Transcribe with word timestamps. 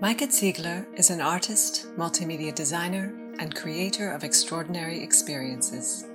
Meike 0.00 0.32
Ziegler 0.32 0.86
is 0.94 1.10
an 1.10 1.20
artist, 1.20 1.86
multimedia 1.98 2.54
designer, 2.54 3.12
and 3.38 3.54
creator 3.54 4.10
of 4.12 4.24
extraordinary 4.24 5.02
experiences. 5.02 6.06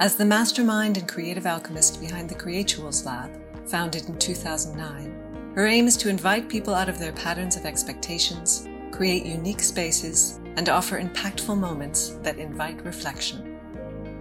As 0.00 0.16
the 0.16 0.24
mastermind 0.26 0.98
and 0.98 1.08
creative 1.08 1.46
alchemist 1.46 1.98
behind 1.98 2.28
the 2.28 2.34
Creatuals 2.34 3.06
Lab, 3.06 3.30
founded 3.66 4.06
in 4.10 4.18
2009, 4.18 5.52
her 5.54 5.66
aim 5.66 5.86
is 5.86 5.96
to 5.96 6.10
invite 6.10 6.50
people 6.50 6.74
out 6.74 6.90
of 6.90 6.98
their 6.98 7.12
patterns 7.12 7.56
of 7.56 7.64
expectations, 7.64 8.68
create 8.90 9.24
unique 9.24 9.62
spaces, 9.62 10.38
and 10.56 10.68
offer 10.68 11.00
impactful 11.00 11.58
moments 11.58 12.10
that 12.20 12.36
invite 12.36 12.84
reflection. 12.84 13.58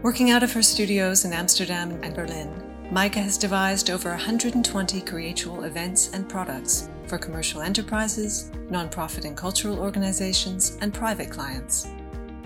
Working 0.04 0.32
out 0.32 0.41
of 0.41 0.54
her 0.54 0.64
studios 0.64 1.25
in 1.25 1.34
Amsterdam 1.34 2.00
and 2.02 2.16
Berlin, 2.16 2.64
Meike 2.93 3.16
has 3.16 3.38
devised 3.38 3.89
over 3.89 4.12
120 4.12 5.02
creatual 5.02 5.66
events 5.66 6.12
and 6.14 6.30
products 6.30 6.88
for 7.12 7.18
commercial 7.18 7.62
enterprises, 7.62 8.50
nonprofit 8.70 9.25
and 9.25 9.36
cultural 9.36 9.80
organizations, 9.80 10.77
and 10.80 10.94
private 10.94 11.30
clients. 11.30 11.90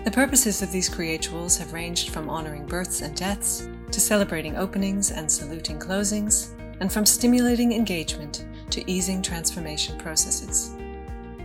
The 0.02 0.10
purposes 0.10 0.60
of 0.60 0.72
these 0.72 0.90
creatuals 0.90 1.56
have 1.56 1.72
ranged 1.72 2.10
from 2.10 2.28
honoring 2.28 2.66
births 2.66 3.00
and 3.00 3.14
deaths 3.14 3.68
to 3.92 4.00
celebrating 4.00 4.56
openings 4.56 5.12
and 5.12 5.30
saluting 5.30 5.78
closings, 5.78 6.48
and 6.80 6.92
from 6.92 7.06
stimulating 7.06 7.74
engagement 7.74 8.44
to 8.70 8.90
easing 8.90 9.22
transformation 9.22 9.96
processes. 9.98 10.74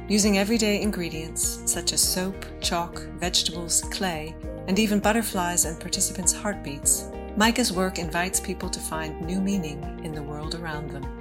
Using 0.08 0.40
everyday 0.40 0.82
ingredients 0.82 1.62
such 1.66 1.94
as 1.94 2.02
soap, 2.02 2.44
chalk, 2.60 3.04
vegetables, 3.20 3.82
clay, 3.92 4.36
and 4.68 4.80
even 4.80 5.00
butterflies 5.00 5.66
and 5.66 5.80
participants' 5.80 6.34
heartbeats, 6.34 7.12
Meike's 7.38 7.72
work 7.72 8.00
invites 8.00 8.40
people 8.40 8.70
to 8.70 8.80
find 8.80 9.22
new 9.22 9.40
meaning 9.40 10.02
in 10.04 10.12
the 10.12 10.24
world 10.24 10.56
around 10.56 10.90
them. 10.90 11.21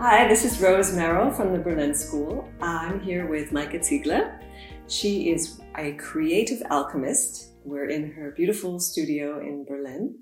Hi, 0.00 0.28
this 0.28 0.44
is 0.44 0.60
Rose 0.60 0.94
Merrill 0.94 1.32
from 1.32 1.52
the 1.52 1.58
Berlin 1.58 1.92
School. 1.92 2.48
I'm 2.60 3.00
here 3.00 3.26
with 3.26 3.50
Meike 3.50 3.82
Ziegler. 3.82 4.40
She 4.86 5.32
is 5.32 5.60
a 5.76 5.94
creative 5.94 6.62
alchemist. 6.70 7.48
We're 7.64 7.88
in 7.88 8.12
her 8.12 8.30
beautiful 8.30 8.78
studio 8.78 9.40
in 9.40 9.64
Berlin 9.64 10.20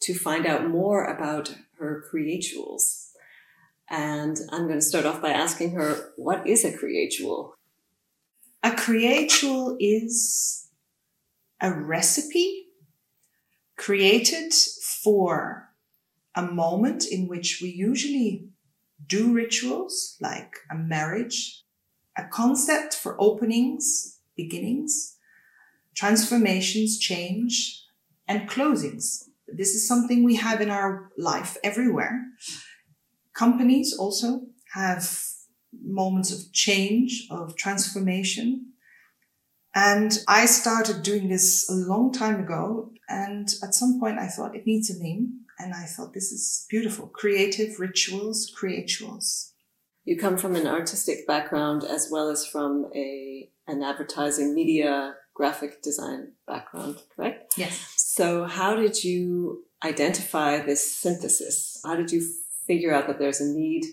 to 0.00 0.12
find 0.12 0.44
out 0.44 0.68
more 0.68 1.06
about 1.06 1.56
her 1.78 2.04
creatuals. 2.12 3.12
And 3.88 4.36
I'm 4.52 4.66
going 4.66 4.80
to 4.80 4.84
start 4.84 5.06
off 5.06 5.22
by 5.22 5.30
asking 5.30 5.70
her, 5.70 6.12
what 6.16 6.46
is 6.46 6.62
a 6.62 6.76
creatual? 6.76 7.54
A 8.62 8.72
creatual 8.72 9.78
is 9.80 10.68
a 11.62 11.72
recipe 11.72 12.66
created 13.78 14.52
for 14.52 15.70
a 16.34 16.42
moment 16.42 17.06
in 17.06 17.26
which 17.26 17.60
we 17.62 17.70
usually 17.70 18.50
do 19.06 19.32
rituals 19.32 20.16
like 20.20 20.52
a 20.70 20.74
marriage, 20.74 21.64
a 22.16 22.24
concept 22.24 22.94
for 22.94 23.20
openings, 23.20 24.20
beginnings, 24.36 25.16
transformations, 25.94 26.98
change, 26.98 27.84
and 28.26 28.48
closings. 28.48 29.24
This 29.46 29.74
is 29.74 29.86
something 29.86 30.24
we 30.24 30.36
have 30.36 30.60
in 30.60 30.70
our 30.70 31.10
life 31.16 31.56
everywhere. 31.62 32.24
Companies 33.34 33.96
also 33.96 34.46
have 34.74 35.22
moments 35.82 36.32
of 36.32 36.52
change, 36.52 37.26
of 37.30 37.56
transformation. 37.56 38.72
And 39.74 40.18
I 40.28 40.46
started 40.46 41.02
doing 41.02 41.28
this 41.28 41.68
a 41.68 41.74
long 41.74 42.12
time 42.12 42.40
ago. 42.40 42.92
And 43.08 43.48
at 43.62 43.74
some 43.74 44.00
point 44.00 44.18
I 44.18 44.28
thought 44.28 44.56
it 44.56 44.66
needs 44.66 44.90
a 44.90 45.02
name. 45.02 45.43
And 45.58 45.72
I 45.72 45.84
thought 45.84 46.14
this 46.14 46.32
is 46.32 46.66
beautiful. 46.68 47.06
Creative 47.06 47.78
rituals, 47.78 48.52
creatuals. 48.56 49.52
You 50.04 50.18
come 50.18 50.36
from 50.36 50.54
an 50.54 50.66
artistic 50.66 51.26
background 51.26 51.84
as 51.84 52.08
well 52.10 52.28
as 52.28 52.46
from 52.46 52.90
a, 52.94 53.48
an 53.66 53.82
advertising 53.82 54.54
media 54.54 55.14
graphic 55.32 55.82
design 55.82 56.32
background, 56.46 56.98
correct? 57.14 57.54
Yes. 57.56 57.94
So 57.96 58.44
how 58.44 58.76
did 58.76 59.02
you 59.02 59.64
identify 59.84 60.60
this 60.60 60.94
synthesis? 60.94 61.80
How 61.84 61.96
did 61.96 62.12
you 62.12 62.26
figure 62.66 62.92
out 62.92 63.06
that 63.06 63.18
there's 63.18 63.40
a 63.40 63.46
need 63.46 63.84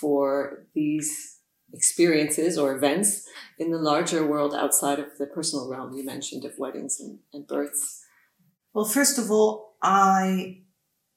for 0.00 0.66
these 0.74 1.38
experiences 1.72 2.56
or 2.56 2.74
events 2.74 3.28
in 3.58 3.70
the 3.70 3.78
larger 3.78 4.26
world 4.26 4.54
outside 4.54 4.98
of 4.98 5.18
the 5.18 5.26
personal 5.26 5.68
realm 5.68 5.92
you 5.92 6.04
mentioned 6.04 6.44
of 6.44 6.58
weddings 6.58 6.98
and, 7.00 7.18
and 7.32 7.46
births? 7.46 8.04
Well, 8.72 8.84
first 8.84 9.18
of 9.18 9.30
all, 9.30 9.74
I, 9.82 10.62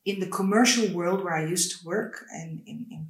in 0.06 0.20
the 0.20 0.28
commercial 0.28 0.94
world 0.96 1.24
where 1.24 1.36
I 1.36 1.46
used 1.46 1.80
to 1.80 1.88
work 1.88 2.26
and 2.32 2.62
in, 2.66 3.10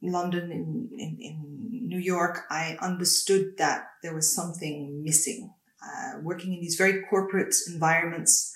in 0.00 0.12
London, 0.12 0.50
in, 0.50 0.88
in, 0.98 1.18
in 1.20 1.88
New 1.88 1.98
York, 1.98 2.40
I 2.50 2.76
understood 2.80 3.58
that 3.58 3.86
there 4.02 4.14
was 4.14 4.34
something 4.34 5.02
missing. 5.04 5.52
Uh, 5.84 6.20
working 6.22 6.52
in 6.52 6.60
these 6.60 6.76
very 6.76 7.02
corporate 7.10 7.54
environments, 7.68 8.54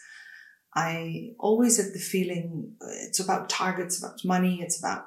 I 0.75 1.31
always 1.39 1.77
had 1.77 1.93
the 1.93 1.99
feeling 1.99 2.77
uh, 2.81 2.87
it's 3.09 3.21
about 3.21 3.49
targets, 3.49 3.99
about 3.99 4.25
money, 4.25 4.61
it's 4.63 4.79
about 4.79 5.07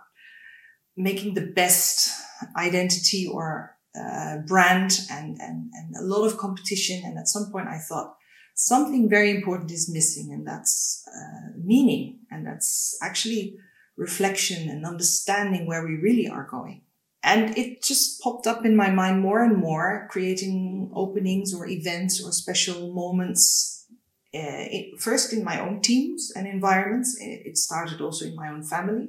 making 0.97 1.34
the 1.34 1.46
best 1.46 2.12
identity 2.57 3.28
or 3.31 3.75
uh, 3.97 4.38
brand 4.47 5.00
and, 5.09 5.38
and, 5.40 5.72
and 5.74 5.96
a 5.96 6.03
lot 6.03 6.25
of 6.25 6.38
competition. 6.38 7.01
And 7.06 7.18
at 7.18 7.28
some 7.28 7.51
point 7.51 7.68
I 7.68 7.78
thought 7.78 8.16
something 8.59 9.09
very 9.09 9.31
important 9.31 9.71
is 9.71 9.89
missing 9.89 10.33
and 10.33 10.45
that's 10.45 11.07
uh, 11.07 11.51
meaning. 11.63 12.19
And 12.29 12.45
that's 12.45 12.97
actually 13.01 13.57
reflection 13.95 14.69
and 14.69 14.85
understanding 14.85 15.65
where 15.65 15.85
we 15.85 15.95
really 15.95 16.27
are 16.27 16.47
going. 16.49 16.81
And 17.23 17.57
it 17.57 17.81
just 17.83 18.21
popped 18.21 18.47
up 18.47 18.65
in 18.65 18.75
my 18.75 18.89
mind 18.89 19.21
more 19.21 19.43
and 19.43 19.57
more, 19.57 20.07
creating 20.11 20.91
openings 20.93 21.53
or 21.53 21.67
events 21.67 22.23
or 22.23 22.31
special 22.31 22.93
moments 22.93 23.85
uh, 24.35 24.67
it, 24.77 24.99
first 24.99 25.33
in 25.33 25.43
my 25.43 25.59
own 25.59 25.81
teams 25.81 26.31
and 26.35 26.45
environments. 26.45 27.17
It 27.19 27.57
started 27.57 28.01
also 28.01 28.25
in 28.25 28.35
my 28.35 28.49
own 28.49 28.63
family. 28.63 29.07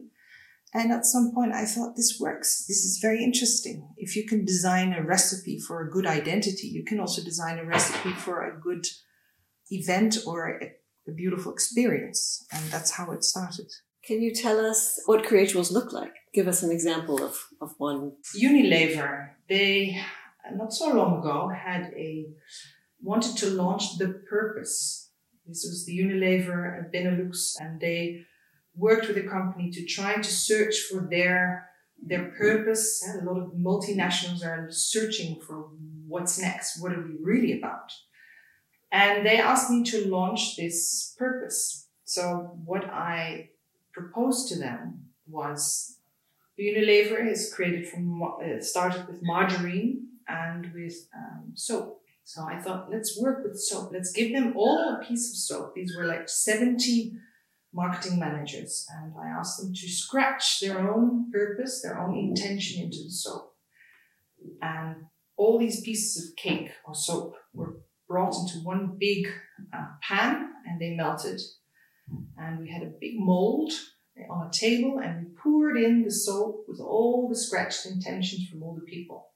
And 0.72 0.92
at 0.92 1.04
some 1.04 1.32
point 1.34 1.52
I 1.52 1.64
thought 1.64 1.96
this 1.96 2.18
works. 2.20 2.66
This 2.66 2.84
is 2.84 3.00
very 3.02 3.22
interesting. 3.24 3.88
If 3.96 4.14
you 4.16 4.24
can 4.26 4.44
design 4.44 4.92
a 4.92 5.02
recipe 5.02 5.58
for 5.58 5.82
a 5.82 5.90
good 5.90 6.06
identity, 6.06 6.68
you 6.68 6.84
can 6.84 7.00
also 7.00 7.22
design 7.22 7.58
a 7.58 7.64
recipe 7.64 8.12
for 8.12 8.42
a 8.42 8.58
good 8.58 8.86
event 9.70 10.18
or 10.26 10.58
a, 10.60 10.72
a 11.08 11.12
beautiful 11.12 11.52
experience. 11.52 12.46
And 12.52 12.64
that's 12.70 12.92
how 12.92 13.12
it 13.12 13.24
started. 13.24 13.70
Can 14.04 14.22
you 14.22 14.34
tell 14.34 14.58
us 14.58 15.00
what 15.06 15.24
creatuals 15.24 15.70
look 15.70 15.92
like? 15.92 16.14
Give 16.32 16.48
us 16.48 16.62
an 16.62 16.70
example 16.70 17.22
of, 17.22 17.36
of 17.60 17.74
one. 17.78 18.12
Unilever, 18.36 19.30
they 19.48 20.00
not 20.54 20.72
so 20.72 20.94
long 20.94 21.20
ago 21.20 21.48
had 21.48 21.92
a 21.94 22.26
wanted 23.02 23.36
to 23.36 23.50
launch 23.50 23.98
the 23.98 24.08
purpose 24.28 25.10
this 25.50 25.66
was 25.68 25.84
the 25.84 25.98
Unilever 25.98 26.78
and 26.78 26.92
Benelux, 26.92 27.56
and 27.58 27.80
they 27.80 28.24
worked 28.74 29.08
with 29.08 29.16
the 29.16 29.28
company 29.28 29.70
to 29.72 29.84
try 29.84 30.14
to 30.14 30.24
search 30.24 30.78
for 30.80 31.08
their 31.10 31.68
their 32.02 32.30
purpose. 32.38 33.02
And 33.02 33.26
a 33.26 33.30
lot 33.30 33.42
of 33.42 33.52
multinationals 33.52 34.44
are 34.44 34.68
searching 34.70 35.40
for 35.40 35.68
what's 36.06 36.40
next. 36.40 36.80
What 36.80 36.92
are 36.92 37.02
we 37.02 37.16
really 37.20 37.58
about? 37.58 37.92
And 38.92 39.24
they 39.24 39.38
asked 39.38 39.70
me 39.70 39.84
to 39.84 40.08
launch 40.08 40.56
this 40.56 41.14
purpose. 41.18 41.88
So 42.04 42.58
what 42.64 42.84
I 42.86 43.50
proposed 43.92 44.48
to 44.48 44.58
them 44.58 45.10
was 45.28 45.96
Unilever 46.58 47.26
is 47.26 47.52
created 47.54 47.88
from 47.88 48.22
uh, 48.22 48.60
started 48.60 49.06
with 49.06 49.22
margarine 49.22 50.08
and 50.28 50.72
with 50.74 51.08
um, 51.16 51.52
soap. 51.54 52.02
So 52.24 52.44
I 52.44 52.60
thought, 52.60 52.90
let's 52.90 53.18
work 53.18 53.42
with 53.42 53.58
soap. 53.58 53.90
Let's 53.92 54.12
give 54.12 54.32
them 54.32 54.52
all 54.56 54.78
a 54.78 55.04
piece 55.04 55.30
of 55.30 55.36
soap. 55.36 55.74
These 55.74 55.96
were 55.96 56.04
like 56.04 56.28
70 56.28 57.14
marketing 57.72 58.18
managers. 58.18 58.86
And 58.94 59.14
I 59.20 59.28
asked 59.28 59.60
them 59.60 59.72
to 59.72 59.88
scratch 59.88 60.60
their 60.60 60.78
own 60.78 61.30
purpose, 61.32 61.82
their 61.82 61.98
own 61.98 62.16
intention 62.16 62.84
into 62.84 62.98
the 63.02 63.10
soap. 63.10 63.54
And 64.62 65.06
all 65.36 65.58
these 65.58 65.80
pieces 65.80 66.28
of 66.28 66.36
cake 66.36 66.70
or 66.84 66.94
soap 66.94 67.36
were 67.54 67.78
brought 68.10 68.34
into 68.34 68.58
one 68.64 68.96
big 68.98 69.28
uh, 69.72 69.86
pan 70.02 70.50
and 70.66 70.80
they 70.80 70.96
melted. 70.96 71.40
And 72.36 72.58
we 72.58 72.68
had 72.68 72.82
a 72.82 72.92
big 73.00 73.14
mold 73.20 73.72
on 74.28 74.48
a 74.48 74.50
table 74.50 74.98
and 74.98 75.24
we 75.24 75.32
poured 75.40 75.76
in 75.76 76.02
the 76.02 76.10
soap 76.10 76.64
with 76.66 76.80
all 76.80 77.28
the 77.28 77.36
scratched 77.36 77.86
intentions 77.86 78.48
from 78.48 78.64
all 78.64 78.74
the 78.74 78.90
people 78.90 79.28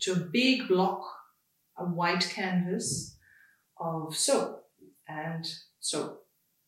to 0.00 0.12
a 0.12 0.16
big 0.16 0.66
block 0.66 1.00
a 1.78 1.84
white 1.84 2.28
canvas 2.34 3.16
of 3.78 4.16
soap. 4.16 4.64
And 5.06 5.46
so 5.78 6.18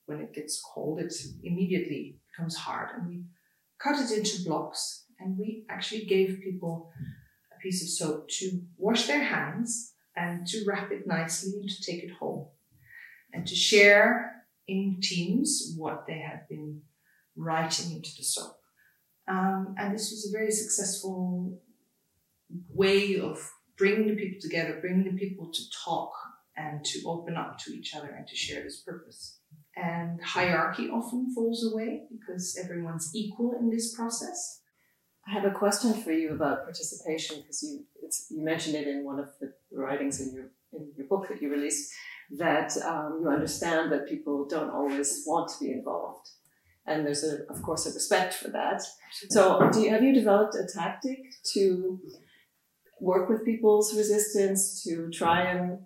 when 0.07 0.21
it 0.21 0.35
gets 0.35 0.63
cold, 0.75 1.01
it 1.01 1.13
immediately 1.43 2.19
becomes 2.31 2.57
hard. 2.57 2.91
And 2.95 3.09
we 3.09 3.23
cut 3.83 3.99
it 3.99 4.17
into 4.17 4.45
blocks 4.45 5.07
and 5.19 5.37
we 5.37 5.65
actually 5.69 6.05
gave 6.05 6.43
people 6.45 6.93
a 7.53 7.61
piece 7.61 7.83
of 7.83 7.89
soap 7.89 8.29
to 8.29 8.61
wash 8.77 9.07
their 9.07 9.25
hands 9.25 9.95
and 10.19 10.47
to 10.47 10.65
wrap 10.67 10.91
it 10.91 11.07
nicely 11.07 11.53
and 11.61 11.69
to 11.69 11.83
take 11.83 12.03
it 12.03 12.13
home 12.19 12.47
and 13.33 13.47
to 13.47 13.55
share 13.55 14.33
in 14.67 14.99
teams 15.01 15.75
what 15.77 16.07
they 16.07 16.19
had 16.19 16.49
been 16.49 16.81
writing 17.37 17.97
into 17.97 18.11
the 18.17 18.25
soap. 18.25 18.57
Um, 19.29 19.75
and 19.79 19.95
this 19.95 20.11
was 20.11 20.29
a 20.29 20.37
very 20.37 20.51
successful 20.51 21.61
way 22.69 23.21
of 23.21 23.39
bringing 23.77 24.09
the 24.09 24.17
people 24.17 24.41
together, 24.41 24.79
bringing 24.81 25.05
the 25.05 25.19
people 25.19 25.51
to 25.53 25.63
talk 25.85 26.13
and 26.57 26.85
to 26.85 27.03
open 27.07 27.37
up 27.37 27.59
to 27.59 27.73
each 27.73 27.95
other 27.95 28.09
and 28.09 28.27
to 28.27 28.35
share 28.35 28.63
this 28.63 28.81
purpose. 28.81 29.39
And 29.77 30.21
hierarchy 30.23 30.89
often 30.89 31.33
falls 31.33 31.71
away 31.73 32.07
because 32.11 32.59
everyone's 32.63 33.11
equal 33.15 33.53
in 33.61 33.71
this 33.71 33.95
process. 33.95 34.63
I 35.29 35.33
have 35.33 35.45
a 35.45 35.53
question 35.53 35.95
for 35.95 36.11
you 36.11 36.33
about 36.33 36.65
participation 36.65 37.43
because 37.43 37.63
you 37.63 37.85
you 38.31 38.43
mentioned 38.43 38.75
it 38.75 38.89
in 38.89 39.05
one 39.05 39.21
of 39.21 39.29
the 39.41 39.53
writings 39.73 40.21
in 40.21 40.35
your 40.35 40.51
in 40.73 40.93
your 40.97 41.07
book 41.07 41.27
that 41.29 41.41
you 41.41 41.51
released 41.51 41.93
that 42.31 42.77
um, 42.85 43.21
you 43.23 43.31
understand 43.31 43.91
that 43.91 44.09
people 44.09 44.47
don't 44.47 44.71
always 44.71 45.23
want 45.27 45.49
to 45.49 45.65
be 45.65 45.73
involved. 45.73 46.29
And 46.87 47.07
there's 47.07 47.25
a, 47.25 47.45
of 47.51 47.63
course 47.63 47.87
a 47.87 47.93
respect 47.93 48.35
for 48.35 48.49
that. 48.49 48.83
So 49.31 49.71
do 49.73 49.81
you, 49.81 49.91
have 49.91 50.03
you 50.03 50.15
developed 50.15 50.55
a 50.55 50.67
tactic 50.67 51.19
to 51.53 52.01
work 53.01 53.29
with 53.29 53.45
people's 53.45 53.97
resistance 53.97 54.83
to 54.85 55.11
try 55.11 55.43
and 55.43 55.79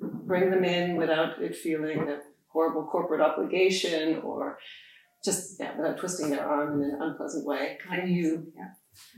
bring 0.00 0.50
them 0.50 0.64
in 0.64 0.96
without 0.96 1.40
it 1.40 1.56
feeling 1.56 2.08
a 2.08 2.18
horrible 2.48 2.84
corporate 2.84 3.20
obligation 3.20 4.20
or 4.20 4.58
just 5.24 5.58
yeah, 5.60 5.76
without 5.76 5.98
twisting 5.98 6.30
their 6.30 6.46
arm 6.46 6.82
in 6.82 6.90
an 6.90 6.98
unpleasant 7.00 7.46
way? 7.46 7.78
How 7.88 7.96
do 7.96 8.08
you 8.08 8.52
yeah. 8.56 8.64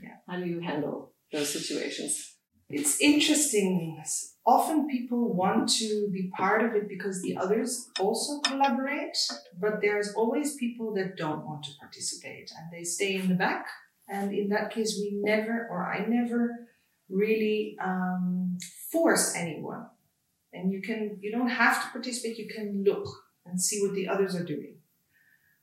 Yeah. 0.02 0.16
how 0.28 0.38
do 0.38 0.46
you 0.46 0.60
handle 0.60 1.12
those 1.32 1.50
situations 1.50 2.33
it's 2.68 3.00
interesting 3.00 4.02
often 4.46 4.88
people 4.88 5.32
want 5.34 5.68
to 5.68 6.08
be 6.12 6.30
part 6.36 6.62
of 6.62 6.74
it 6.74 6.88
because 6.88 7.22
the 7.22 7.36
others 7.36 7.88
also 7.98 8.40
collaborate, 8.40 9.16
but 9.58 9.80
there's 9.80 10.12
always 10.14 10.56
people 10.56 10.94
that 10.94 11.16
don't 11.16 11.46
want 11.46 11.64
to 11.64 11.70
participate 11.80 12.50
and 12.56 12.70
they 12.72 12.84
stay 12.84 13.14
in 13.14 13.28
the 13.28 13.34
back. 13.34 13.66
And 14.08 14.32
in 14.32 14.50
that 14.50 14.70
case, 14.70 14.98
we 15.00 15.12
never, 15.22 15.66
or 15.70 15.84
I 15.86 16.04
never, 16.06 16.68
really 17.08 17.76
um, 17.82 18.58
force 18.90 19.34
anyone. 19.34 19.86
And 20.52 20.72
you 20.72 20.82
can, 20.82 21.18
you 21.20 21.32
don't 21.32 21.48
have 21.48 21.82
to 21.82 21.88
participate. 21.90 22.38
You 22.38 22.48
can 22.48 22.84
look 22.84 23.06
and 23.46 23.60
see 23.60 23.82
what 23.82 23.94
the 23.94 24.08
others 24.08 24.34
are 24.34 24.44
doing. 24.44 24.76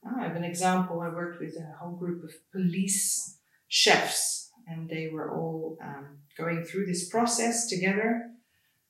Ah, 0.05 0.19
I 0.19 0.23
have 0.27 0.35
an 0.35 0.43
example. 0.43 1.01
I 1.01 1.09
worked 1.09 1.39
with 1.39 1.55
a 1.55 1.77
whole 1.79 1.95
group 1.95 2.23
of 2.23 2.31
police 2.51 3.37
chefs, 3.67 4.50
and 4.71 4.89
they 4.89 5.09
were 5.11 5.31
all 5.31 5.77
um, 5.83 6.19
going 6.37 6.63
through 6.63 6.85
this 6.85 7.09
process 7.09 7.67
together 7.67 8.31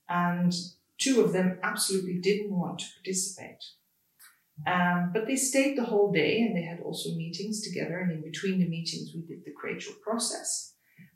and 0.09 0.53
two 0.99 1.21
of 1.21 1.33
them 1.33 1.59
absolutely 1.63 2.19
didn't 2.19 2.51
want 2.51 2.79
to 2.79 2.85
participate. 2.95 3.63
Um, 4.67 5.11
but 5.13 5.25
they 5.25 5.35
stayed 5.35 5.77
the 5.77 5.85
whole 5.85 6.11
day 6.11 6.41
and 6.41 6.55
they 6.55 6.61
had 6.61 6.81
also 6.81 7.09
meetings 7.15 7.61
together. 7.61 7.99
And 7.99 8.11
in 8.11 8.21
between 8.21 8.59
the 8.59 8.67
meetings, 8.67 9.11
we 9.15 9.21
did 9.21 9.43
the 9.43 9.53
creatual 9.59 9.95
process. 10.03 10.75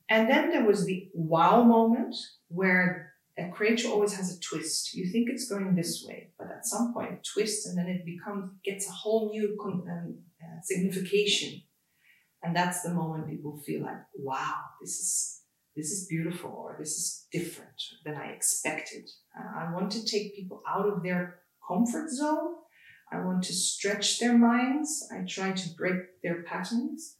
And 0.09 0.29
then 0.29 0.49
there 0.49 0.65
was 0.65 0.85
the 0.85 1.09
wow 1.13 1.63
moment 1.63 2.15
where 2.47 3.13
a 3.37 3.49
creatual 3.49 3.93
always 3.93 4.13
has 4.13 4.35
a 4.35 4.39
twist. 4.39 4.93
You 4.93 5.11
think 5.11 5.29
it's 5.29 5.49
going 5.49 5.75
this 5.75 6.03
way, 6.07 6.31
but 6.39 6.47
at 6.47 6.65
some 6.65 6.93
point 6.93 7.13
it 7.13 7.27
twists 7.33 7.67
and 7.67 7.77
then 7.77 7.87
it 7.87 8.05
becomes, 8.05 8.51
gets 8.63 8.87
a 8.87 8.93
whole 8.93 9.29
new 9.29 9.57
con- 9.61 9.83
um, 9.89 10.19
uh, 10.41 10.61
signification. 10.63 11.61
And 12.45 12.55
that's 12.55 12.83
the 12.83 12.93
moment 12.93 13.27
people 13.27 13.59
feel 13.65 13.81
like, 13.81 14.03
wow, 14.15 14.55
this 14.79 14.91
is 14.91 15.41
this 15.75 15.91
is 15.91 16.07
beautiful 16.07 16.51
or 16.51 16.77
this 16.79 16.91
is 16.91 17.25
different 17.33 17.81
than 18.05 18.15
I 18.15 18.27
expected. 18.27 19.09
Uh, 19.37 19.59
I 19.59 19.73
want 19.73 19.91
to 19.91 20.05
take 20.05 20.35
people 20.35 20.61
out 20.69 20.87
of 20.87 21.03
their 21.03 21.39
comfort 21.67 22.09
zone. 22.09 22.53
I 23.11 23.19
want 23.19 23.43
to 23.43 23.53
stretch 23.53 24.19
their 24.19 24.37
minds. 24.37 25.05
I 25.11 25.25
try 25.27 25.51
to 25.51 25.69
break 25.75 26.21
their 26.23 26.43
patterns. 26.43 27.17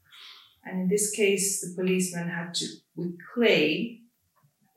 And 0.64 0.84
in 0.84 0.88
this 0.88 1.12
case, 1.12 1.60
the 1.60 1.76
policeman 1.76 2.30
had 2.30 2.54
to, 2.56 2.68
with 2.96 3.18
clay, 3.34 4.02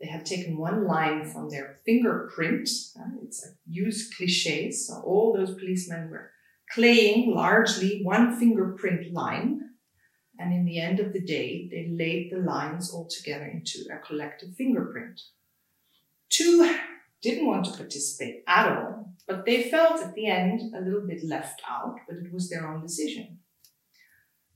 they 0.01 0.07
had 0.07 0.25
taken 0.25 0.57
one 0.57 0.85
line 0.85 1.25
from 1.31 1.49
their 1.49 1.77
fingerprint. 1.85 2.67
Uh, 2.99 3.17
it's 3.23 3.45
a 3.45 3.51
used 3.65 4.13
cliche. 4.15 4.71
So 4.71 5.01
all 5.05 5.33
those 5.33 5.57
policemen 5.57 6.09
were 6.09 6.31
claying 6.73 7.33
largely 7.33 8.01
one 8.03 8.37
fingerprint 8.37 9.13
line 9.13 9.68
and 10.39 10.53
in 10.53 10.63
the 10.63 10.79
end 10.79 11.01
of 11.01 11.11
the 11.11 11.19
day, 11.19 11.67
they 11.69 11.89
laid 11.89 12.31
the 12.31 12.39
lines 12.39 12.93
all 12.93 13.07
together 13.07 13.45
into 13.45 13.79
a 13.93 13.99
collective 13.99 14.55
fingerprint. 14.55 15.19
Two 16.29 16.77
didn't 17.21 17.45
want 17.45 17.65
to 17.65 17.73
participate 17.73 18.43
at 18.47 18.71
all, 18.71 19.13
but 19.27 19.45
they 19.45 19.69
felt 19.69 20.01
at 20.01 20.15
the 20.15 20.27
end 20.27 20.73
a 20.73 20.79
little 20.79 21.05
bit 21.05 21.25
left 21.25 21.61
out, 21.69 21.97
but 22.07 22.17
it 22.17 22.31
was 22.31 22.49
their 22.49 22.65
own 22.65 22.81
decision. 22.81 23.39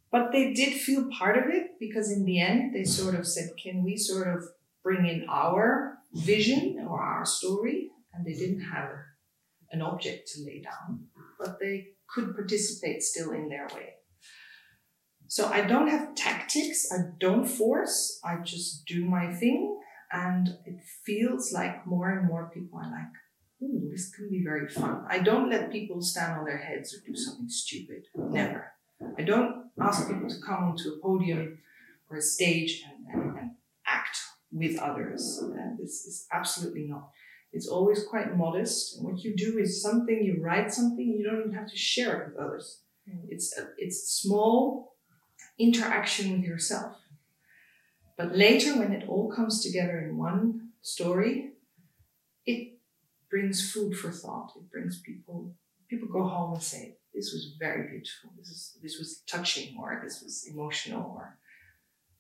But 0.10 0.32
they 0.32 0.54
did 0.54 0.80
feel 0.80 1.10
part 1.20 1.38
of 1.38 1.54
it 1.54 1.72
because 1.80 2.10
in 2.12 2.24
the 2.24 2.40
end, 2.40 2.74
they 2.74 2.86
sort 2.86 3.16
of 3.16 3.28
said, 3.28 3.50
Can 3.62 3.84
we 3.84 3.98
sort 3.98 4.28
of 4.28 4.44
bring 4.84 5.06
in 5.06 5.26
our 5.28 5.98
vision 6.14 6.86
or 6.88 7.02
our 7.02 7.26
story? 7.26 7.90
And 8.14 8.26
they 8.26 8.34
didn't 8.34 8.62
have 8.62 8.92
an 9.72 9.82
object 9.82 10.30
to 10.30 10.46
lay 10.46 10.62
down, 10.62 11.08
but 11.38 11.60
they 11.60 11.88
could 12.08 12.36
participate 12.36 13.02
still 13.02 13.32
in 13.32 13.50
their 13.50 13.68
way. 13.76 13.96
So 15.34 15.48
I 15.48 15.62
don't 15.62 15.88
have 15.88 16.14
tactics, 16.14 16.92
I 16.92 17.10
don't 17.20 17.48
force, 17.48 18.20
I 18.24 18.36
just 18.44 18.86
do 18.86 19.04
my 19.04 19.34
thing. 19.34 19.80
And 20.12 20.60
it 20.64 20.80
feels 21.08 21.52
like 21.52 21.88
more 21.88 22.12
and 22.12 22.28
more 22.28 22.52
people 22.54 22.78
are 22.78 22.92
like, 22.92 23.14
ooh, 23.64 23.90
this 23.92 24.12
can 24.12 24.30
be 24.30 24.44
very 24.44 24.68
fun. 24.68 25.04
I 25.10 25.18
don't 25.18 25.50
let 25.50 25.72
people 25.72 26.04
stand 26.04 26.38
on 26.38 26.46
their 26.46 26.60
heads 26.60 26.94
or 26.94 27.00
do 27.04 27.16
something 27.16 27.50
stupid. 27.50 28.04
Never. 28.16 28.74
I 29.18 29.24
don't 29.24 29.72
ask 29.82 30.08
people 30.08 30.30
to 30.30 30.36
come 30.46 30.66
onto 30.66 30.90
a 30.90 31.00
podium 31.02 31.58
or 32.12 32.18
a 32.18 32.22
stage 32.22 32.84
and, 32.88 33.24
and, 33.24 33.40
and 33.40 33.52
act 33.88 34.20
with 34.52 34.78
others. 34.78 35.40
And 35.42 35.80
this 35.80 36.06
is 36.06 36.28
absolutely 36.32 36.86
not. 36.88 37.10
It's 37.52 37.68
always 37.68 38.04
quite 38.04 38.38
modest. 38.38 38.98
And 38.98 39.06
what 39.08 39.24
you 39.24 39.36
do 39.36 39.58
is 39.58 39.82
something, 39.82 40.24
you 40.24 40.44
write 40.44 40.72
something, 40.72 41.08
you 41.08 41.24
don't 41.28 41.40
even 41.40 41.54
have 41.54 41.72
to 41.72 41.76
share 41.76 42.22
it 42.22 42.28
with 42.28 42.38
others. 42.38 42.84
Mm. 43.10 43.26
It's, 43.30 43.52
it's 43.80 44.22
small, 44.22 44.93
interaction 45.60 46.32
with 46.32 46.44
yourself. 46.44 46.98
But 48.18 48.36
later, 48.36 48.78
when 48.78 48.92
it 48.92 49.08
all 49.08 49.32
comes 49.32 49.64
together 49.64 50.00
in 50.00 50.18
one 50.18 50.70
story, 50.82 51.52
it 52.46 52.80
brings 53.30 53.72
food 53.72 53.98
for 53.98 54.12
thought. 54.12 54.52
It 54.56 54.72
brings 54.72 55.02
people, 55.02 55.56
people 55.90 56.08
go 56.08 56.28
home 56.28 56.54
and 56.54 56.64
say, 56.64 56.98
this 57.14 57.32
was 57.32 57.56
very 57.60 57.90
beautiful. 57.90 58.32
This 58.38 58.50
is, 58.50 58.78
this 58.82 58.98
was 58.98 59.22
touching 59.28 59.76
or 59.80 60.00
this 60.04 60.22
was 60.22 60.48
emotional 60.52 61.14
or 61.16 61.38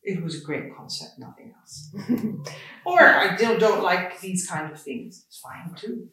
it 0.03 0.21
was 0.21 0.41
a 0.41 0.43
great 0.43 0.75
concept, 0.75 1.17
nothing 1.17 1.53
else. 1.57 1.89
or 2.85 2.99
I 2.99 3.35
still 3.35 3.57
don't 3.57 3.83
like 3.83 4.19
these 4.19 4.47
kind 4.47 4.71
of 4.71 4.81
things. 4.81 5.23
It's 5.27 5.37
fine 5.37 5.75
too. 5.75 6.09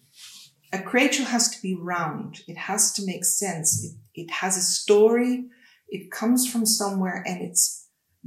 A 0.73 0.81
creatual 0.81 1.27
has 1.27 1.51
to 1.51 1.61
be 1.61 1.75
round. 1.75 2.43
It 2.47 2.57
has 2.57 2.93
to 2.95 3.05
make 3.05 3.25
sense. 3.25 3.85
It, 3.85 4.23
it 4.23 4.31
has 4.31 4.57
a 4.57 4.63
story 4.63 5.47
it 5.91 6.11
comes 6.11 6.51
from 6.51 6.65
somewhere 6.65 7.23
and 7.27 7.43
it 7.43 7.59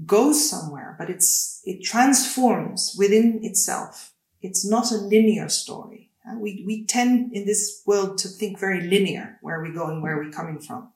goes 0.05 0.49
somewhere, 0.49 0.95
but 0.99 1.09
it's, 1.09 1.61
it 1.63 1.83
transforms 1.83 2.95
within 2.97 3.39
itself. 3.43 4.13
It's 4.41 4.69
not 4.69 4.91
a 4.91 4.95
linear 4.95 5.49
story. 5.49 6.11
Uh, 6.27 6.37
we, 6.37 6.63
we 6.65 6.85
tend 6.85 7.33
in 7.33 7.45
this 7.45 7.81
world 7.85 8.17
to 8.19 8.27
think 8.27 8.59
very 8.59 8.81
linear. 8.81 9.37
Where 9.41 9.61
we 9.61 9.71
going? 9.71 10.01
Where 10.01 10.19
are 10.19 10.23
we 10.23 10.31
coming 10.31 10.59
from? 10.59 10.91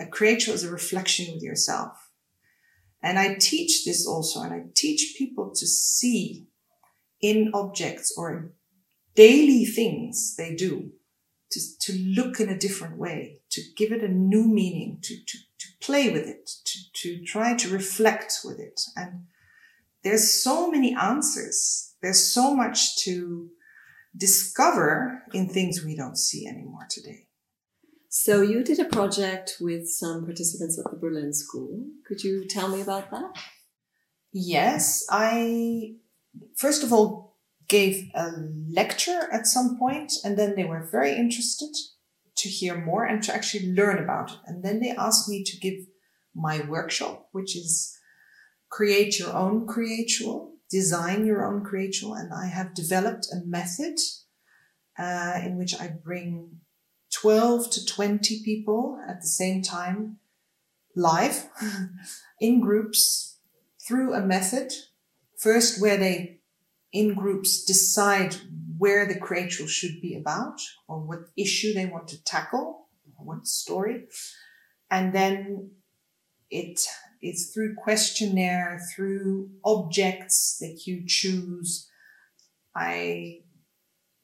A 0.00 0.06
creatual 0.06 0.54
is 0.54 0.64
a 0.64 0.70
reflection 0.70 1.34
with 1.34 1.42
yourself. 1.42 2.10
And 3.02 3.18
I 3.18 3.34
teach 3.34 3.84
this 3.84 4.06
also, 4.06 4.42
and 4.42 4.52
I 4.52 4.64
teach 4.74 5.14
people 5.16 5.50
to 5.54 5.66
see 5.66 6.46
in 7.20 7.50
objects 7.54 8.14
or 8.16 8.52
daily 9.14 9.64
things 9.64 10.36
they 10.36 10.54
do, 10.54 10.90
to, 11.50 11.60
to 11.80 11.92
look 11.92 12.40
in 12.40 12.48
a 12.48 12.58
different 12.58 12.96
way, 12.98 13.40
to 13.50 13.62
give 13.76 13.92
it 13.92 14.02
a 14.02 14.08
new 14.08 14.46
meaning, 14.46 14.98
to 15.02 15.14
to 15.26 15.38
play 15.80 16.10
with 16.10 16.26
it, 16.26 16.50
to, 16.64 16.78
to 16.92 17.24
try 17.24 17.56
to 17.56 17.68
reflect 17.68 18.40
with 18.44 18.58
it. 18.58 18.80
And 18.96 19.26
there's 20.02 20.30
so 20.30 20.70
many 20.70 20.94
answers. 20.94 21.94
There's 22.02 22.22
so 22.22 22.54
much 22.54 23.02
to 23.04 23.50
discover 24.16 25.22
in 25.32 25.48
things 25.48 25.84
we 25.84 25.96
don't 25.96 26.18
see 26.18 26.46
anymore 26.46 26.86
today. 26.90 27.26
So 28.08 28.42
you 28.42 28.64
did 28.64 28.80
a 28.80 28.86
project 28.86 29.56
with 29.60 29.88
some 29.88 30.24
participants 30.24 30.78
at 30.78 30.90
the 30.90 30.98
Berlin 30.98 31.32
School. 31.32 31.84
Could 32.06 32.24
you 32.24 32.44
tell 32.44 32.68
me 32.68 32.80
about 32.80 33.10
that? 33.12 33.38
Yes, 34.32 35.06
I 35.10 35.94
first 36.56 36.82
of 36.82 36.92
all 36.92 37.36
gave 37.68 38.10
a 38.14 38.32
lecture 38.68 39.28
at 39.32 39.46
some 39.46 39.78
point 39.78 40.12
and 40.24 40.36
then 40.36 40.56
they 40.56 40.64
were 40.64 40.88
very 40.90 41.14
interested 41.14 41.70
to 42.40 42.48
hear 42.48 42.76
more 42.76 43.04
and 43.04 43.22
to 43.22 43.34
actually 43.34 43.72
learn 43.72 43.98
about 43.98 44.30
it. 44.30 44.36
And 44.46 44.62
then 44.64 44.80
they 44.80 44.90
asked 44.90 45.28
me 45.28 45.44
to 45.44 45.58
give 45.58 45.86
my 46.34 46.60
workshop, 46.66 47.28
which 47.32 47.56
is 47.56 47.96
create 48.68 49.18
your 49.18 49.32
own 49.34 49.66
creatual, 49.66 50.54
design 50.70 51.26
your 51.26 51.44
own 51.44 51.64
creatual. 51.64 52.14
And 52.14 52.32
I 52.32 52.46
have 52.46 52.74
developed 52.74 53.26
a 53.32 53.44
method 53.44 53.98
uh, 54.98 55.40
in 55.44 55.58
which 55.58 55.74
I 55.80 55.88
bring 55.88 56.60
12 57.12 57.70
to 57.70 57.86
20 57.86 58.42
people 58.44 59.00
at 59.08 59.20
the 59.20 59.26
same 59.26 59.62
time 59.62 60.18
live 60.94 61.48
in 62.40 62.60
groups 62.60 63.38
through 63.86 64.14
a 64.14 64.20
method 64.20 64.72
first 65.38 65.80
where 65.80 65.96
they 65.96 66.40
in 66.92 67.14
groups 67.14 67.64
decide 67.64 68.36
where 68.80 69.06
the 69.06 69.18
creatual 69.18 69.66
should 69.66 70.00
be 70.00 70.16
about 70.16 70.58
or 70.88 70.98
what 71.00 71.28
issue 71.36 71.74
they 71.74 71.84
want 71.84 72.08
to 72.08 72.24
tackle, 72.24 72.88
what 73.18 73.46
story. 73.46 74.06
And 74.90 75.12
then 75.14 75.72
it 76.50 76.80
is 77.22 77.50
through 77.52 77.74
questionnaire, 77.74 78.80
through 78.96 79.50
objects 79.66 80.56
that 80.60 80.86
you 80.86 81.04
choose. 81.06 81.90
I 82.74 83.40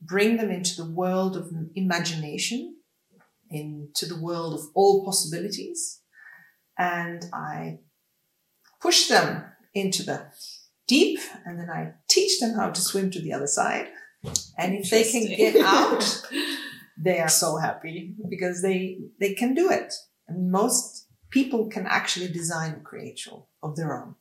bring 0.01 0.39
them 0.39 0.51
into 0.51 0.75
the 0.75 0.91
world 0.91 1.37
of 1.37 1.53
imagination, 1.75 2.77
into 3.51 4.07
the 4.07 4.19
world 4.19 4.55
of 4.55 4.61
all 4.75 5.05
possibilities, 5.05 6.01
and 6.79 7.27
I 7.31 7.81
push 8.81 9.09
them 9.09 9.45
into 9.75 10.03
the 10.03 10.29
deep, 10.89 11.19
and 11.45 11.59
then 11.59 11.69
I 11.69 11.93
teach 12.09 12.41
them 12.41 12.55
how 12.55 12.71
to 12.71 12.81
swim 12.81 13.11
to 13.11 13.21
the 13.21 13.35
other 13.35 13.47
side. 13.47 13.89
And 14.59 14.75
if 14.75 14.91
they 14.91 15.05
can 15.05 15.27
get 15.27 15.57
out, 15.65 16.23
they 16.99 17.21
are 17.21 17.29
so 17.29 17.57
happy 17.57 18.15
because 18.29 18.63
they 18.63 18.99
they 19.21 19.35
can 19.35 19.55
do 19.55 19.71
it. 19.71 19.93
And 20.29 20.51
most 20.51 21.07
people 21.31 21.69
can 21.69 21.87
actually 21.87 22.29
design 22.29 22.73
a 22.73 22.81
creatual 22.81 23.49
of 23.63 23.77
their 23.77 23.95
own. 23.95 24.15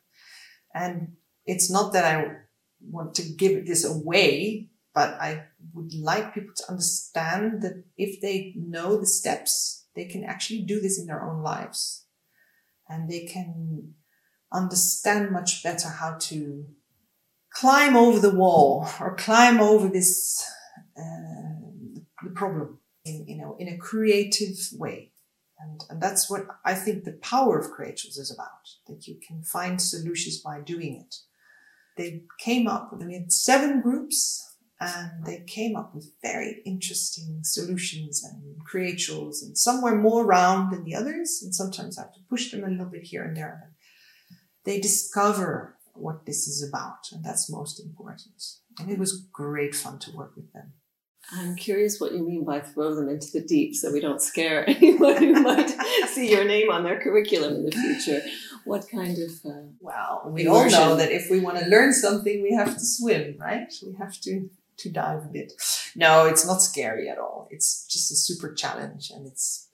And 0.73 1.13
it's 1.45 1.71
not 1.71 1.93
that 1.93 2.05
I 2.05 2.31
want 2.81 3.15
to 3.15 3.23
give 3.23 3.65
this 3.65 3.85
away, 3.85 4.69
but 4.93 5.13
I 5.21 5.45
would 5.73 5.93
like 5.93 6.33
people 6.33 6.53
to 6.57 6.69
understand 6.69 7.61
that 7.61 7.83
if 7.97 8.21
they 8.21 8.53
know 8.57 8.97
the 8.97 9.05
steps, 9.05 9.85
they 9.95 10.05
can 10.05 10.23
actually 10.23 10.61
do 10.61 10.81
this 10.81 10.99
in 10.99 11.07
their 11.07 11.23
own 11.23 11.41
lives. 11.41 12.05
And 12.87 13.09
they 13.09 13.25
can 13.25 13.93
understand 14.51 15.31
much 15.31 15.63
better 15.63 15.89
how 15.89 16.17
to 16.19 16.65
climb 17.55 17.95
over 17.95 18.19
the 18.19 18.35
wall 18.35 18.87
or 18.99 19.15
climb 19.15 19.59
over 19.59 19.87
this 19.87 20.45
uh, 20.97 21.55
the 22.23 22.31
problem 22.35 22.79
in 23.05 23.25
you 23.27 23.37
know 23.37 23.55
in 23.59 23.67
a 23.67 23.77
creative 23.77 24.57
way. 24.73 25.11
And, 25.57 25.81
and 25.89 26.01
that's 26.01 26.29
what 26.29 26.47
i 26.65 26.73
think 26.73 27.05
the 27.05 27.13
power 27.13 27.57
of 27.57 27.71
creators 27.71 28.17
is 28.17 28.29
about 28.29 28.65
that 28.87 29.07
you 29.07 29.15
can 29.25 29.41
find 29.41 29.81
solutions 29.81 30.39
by 30.39 30.59
doing 30.59 30.95
it. 31.01 31.15
They 31.97 32.23
came 32.39 32.67
up 32.67 32.91
with 32.91 33.01
I 33.01 33.05
mean, 33.05 33.29
seven 33.29 33.81
groups 33.81 34.57
and 34.81 35.25
they 35.25 35.45
came 35.47 35.77
up 35.77 35.95
with 35.95 36.11
very 36.21 36.61
interesting 36.65 37.39
solutions 37.43 38.21
and 38.21 38.57
creatuals 38.69 39.41
and 39.41 39.57
some 39.57 39.81
were 39.81 39.95
more 39.95 40.25
round 40.25 40.73
than 40.73 40.83
the 40.83 40.95
others 40.95 41.39
and 41.41 41.55
sometimes 41.55 41.97
i 41.97 42.01
have 42.01 42.13
to 42.13 42.19
push 42.29 42.51
them 42.51 42.65
a 42.65 42.69
little 42.69 42.85
bit 42.85 43.03
here 43.03 43.23
and 43.23 43.37
there 43.37 43.71
they 44.65 44.79
discover 44.79 45.74
what 45.95 46.25
this 46.25 46.47
is 46.47 46.67
about, 46.67 47.11
and 47.11 47.23
that's 47.23 47.49
most 47.49 47.79
important. 47.79 48.41
And 48.79 48.89
it 48.89 48.99
was 48.99 49.27
great 49.31 49.75
fun 49.75 49.99
to 49.99 50.11
work 50.11 50.35
with 50.35 50.51
them. 50.53 50.73
I'm 51.31 51.55
curious 51.55 51.99
what 51.99 52.11
you 52.11 52.23
mean 52.23 52.45
by 52.45 52.59
throw 52.59 52.93
them 52.93 53.09
into 53.09 53.31
the 53.31 53.41
deep 53.41 53.75
so 53.75 53.91
we 53.91 53.99
don't 53.99 54.21
scare 54.21 54.63
anyone 54.69 55.17
who 55.17 55.41
might 55.41 55.69
see 56.07 56.29
your 56.29 56.45
name 56.45 56.69
on 56.69 56.83
their 56.83 57.01
curriculum 57.01 57.55
in 57.55 57.65
the 57.65 57.71
future. 57.71 58.21
What 58.65 58.87
kind 58.89 59.17
of. 59.17 59.31
Uh, 59.45 59.67
well, 59.79 60.23
we 60.27 60.45
immersion? 60.45 60.79
all 60.79 60.89
know 60.89 60.95
that 60.97 61.11
if 61.11 61.29
we 61.29 61.39
want 61.39 61.57
to 61.59 61.65
learn 61.65 61.93
something, 61.93 62.41
we 62.41 62.53
have 62.53 62.73
to 62.73 62.79
swim, 62.79 63.35
right? 63.39 63.71
We 63.85 63.95
have 63.97 64.19
to, 64.21 64.49
to 64.77 64.91
dive 64.91 65.23
a 65.23 65.27
bit. 65.27 65.53
No, 65.95 66.25
it's 66.25 66.45
not 66.45 66.61
scary 66.61 67.09
at 67.09 67.17
all. 67.17 67.47
It's 67.51 67.85
just 67.87 68.11
a 68.11 68.15
super 68.15 68.53
challenge. 68.53 69.11
And 69.11 69.27
it's, 69.27 69.69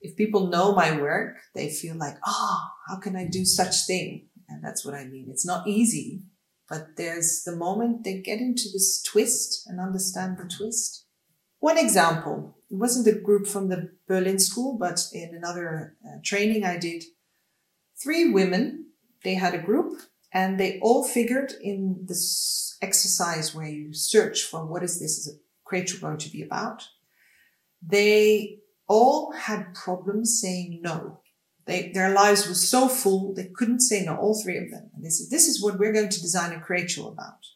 if 0.00 0.16
people 0.16 0.48
know 0.48 0.74
my 0.74 0.98
work, 1.00 1.38
they 1.54 1.70
feel 1.70 1.96
like, 1.96 2.16
oh, 2.26 2.60
how 2.88 2.96
can 2.96 3.16
I 3.16 3.26
do 3.26 3.44
such 3.44 3.86
thing? 3.86 4.28
And 4.50 4.62
that's 4.62 4.84
what 4.84 4.94
I 4.94 5.04
mean. 5.04 5.28
It's 5.30 5.46
not 5.46 5.66
easy, 5.66 6.24
but 6.68 6.96
there's 6.96 7.44
the 7.44 7.56
moment 7.56 8.04
they 8.04 8.20
get 8.20 8.40
into 8.40 8.64
this 8.64 9.02
twist 9.02 9.66
and 9.66 9.80
understand 9.80 10.38
the 10.38 10.44
twist. 10.44 11.06
One 11.60 11.78
example, 11.78 12.58
it 12.70 12.76
wasn't 12.76 13.14
a 13.14 13.20
group 13.20 13.46
from 13.46 13.68
the 13.68 13.92
Berlin 14.08 14.38
school, 14.38 14.76
but 14.78 15.06
in 15.12 15.34
another 15.34 15.96
uh, 16.04 16.18
training 16.24 16.64
I 16.64 16.78
did, 16.78 17.04
three 18.02 18.30
women, 18.30 18.86
they 19.22 19.34
had 19.34 19.54
a 19.54 19.62
group 19.62 20.00
and 20.32 20.58
they 20.58 20.78
all 20.80 21.04
figured 21.04 21.52
in 21.60 22.06
this 22.06 22.76
exercise 22.80 23.54
where 23.54 23.66
you 23.68 23.92
search 23.92 24.42
for 24.42 24.64
what 24.64 24.82
is 24.82 25.00
this 25.00 25.30
creatual 25.64 26.00
going 26.00 26.18
to 26.18 26.30
be 26.30 26.42
about. 26.42 26.86
They 27.82 28.58
all 28.88 29.32
had 29.32 29.74
problems 29.74 30.40
saying 30.40 30.80
no. 30.82 31.19
They, 31.70 31.92
their 31.92 32.12
lives 32.12 32.48
were 32.48 32.54
so 32.54 32.88
full, 32.88 33.32
they 33.34 33.48
couldn't 33.54 33.80
say 33.80 34.04
no, 34.04 34.16
all 34.16 34.40
three 34.42 34.58
of 34.58 34.70
them. 34.70 34.90
And 34.94 35.04
they 35.04 35.08
said, 35.08 35.30
this 35.30 35.46
is 35.46 35.62
what 35.62 35.78
we're 35.78 35.92
going 35.92 36.08
to 36.08 36.20
design 36.20 36.52
a 36.52 36.60
creatual 36.60 37.08
about. 37.08 37.46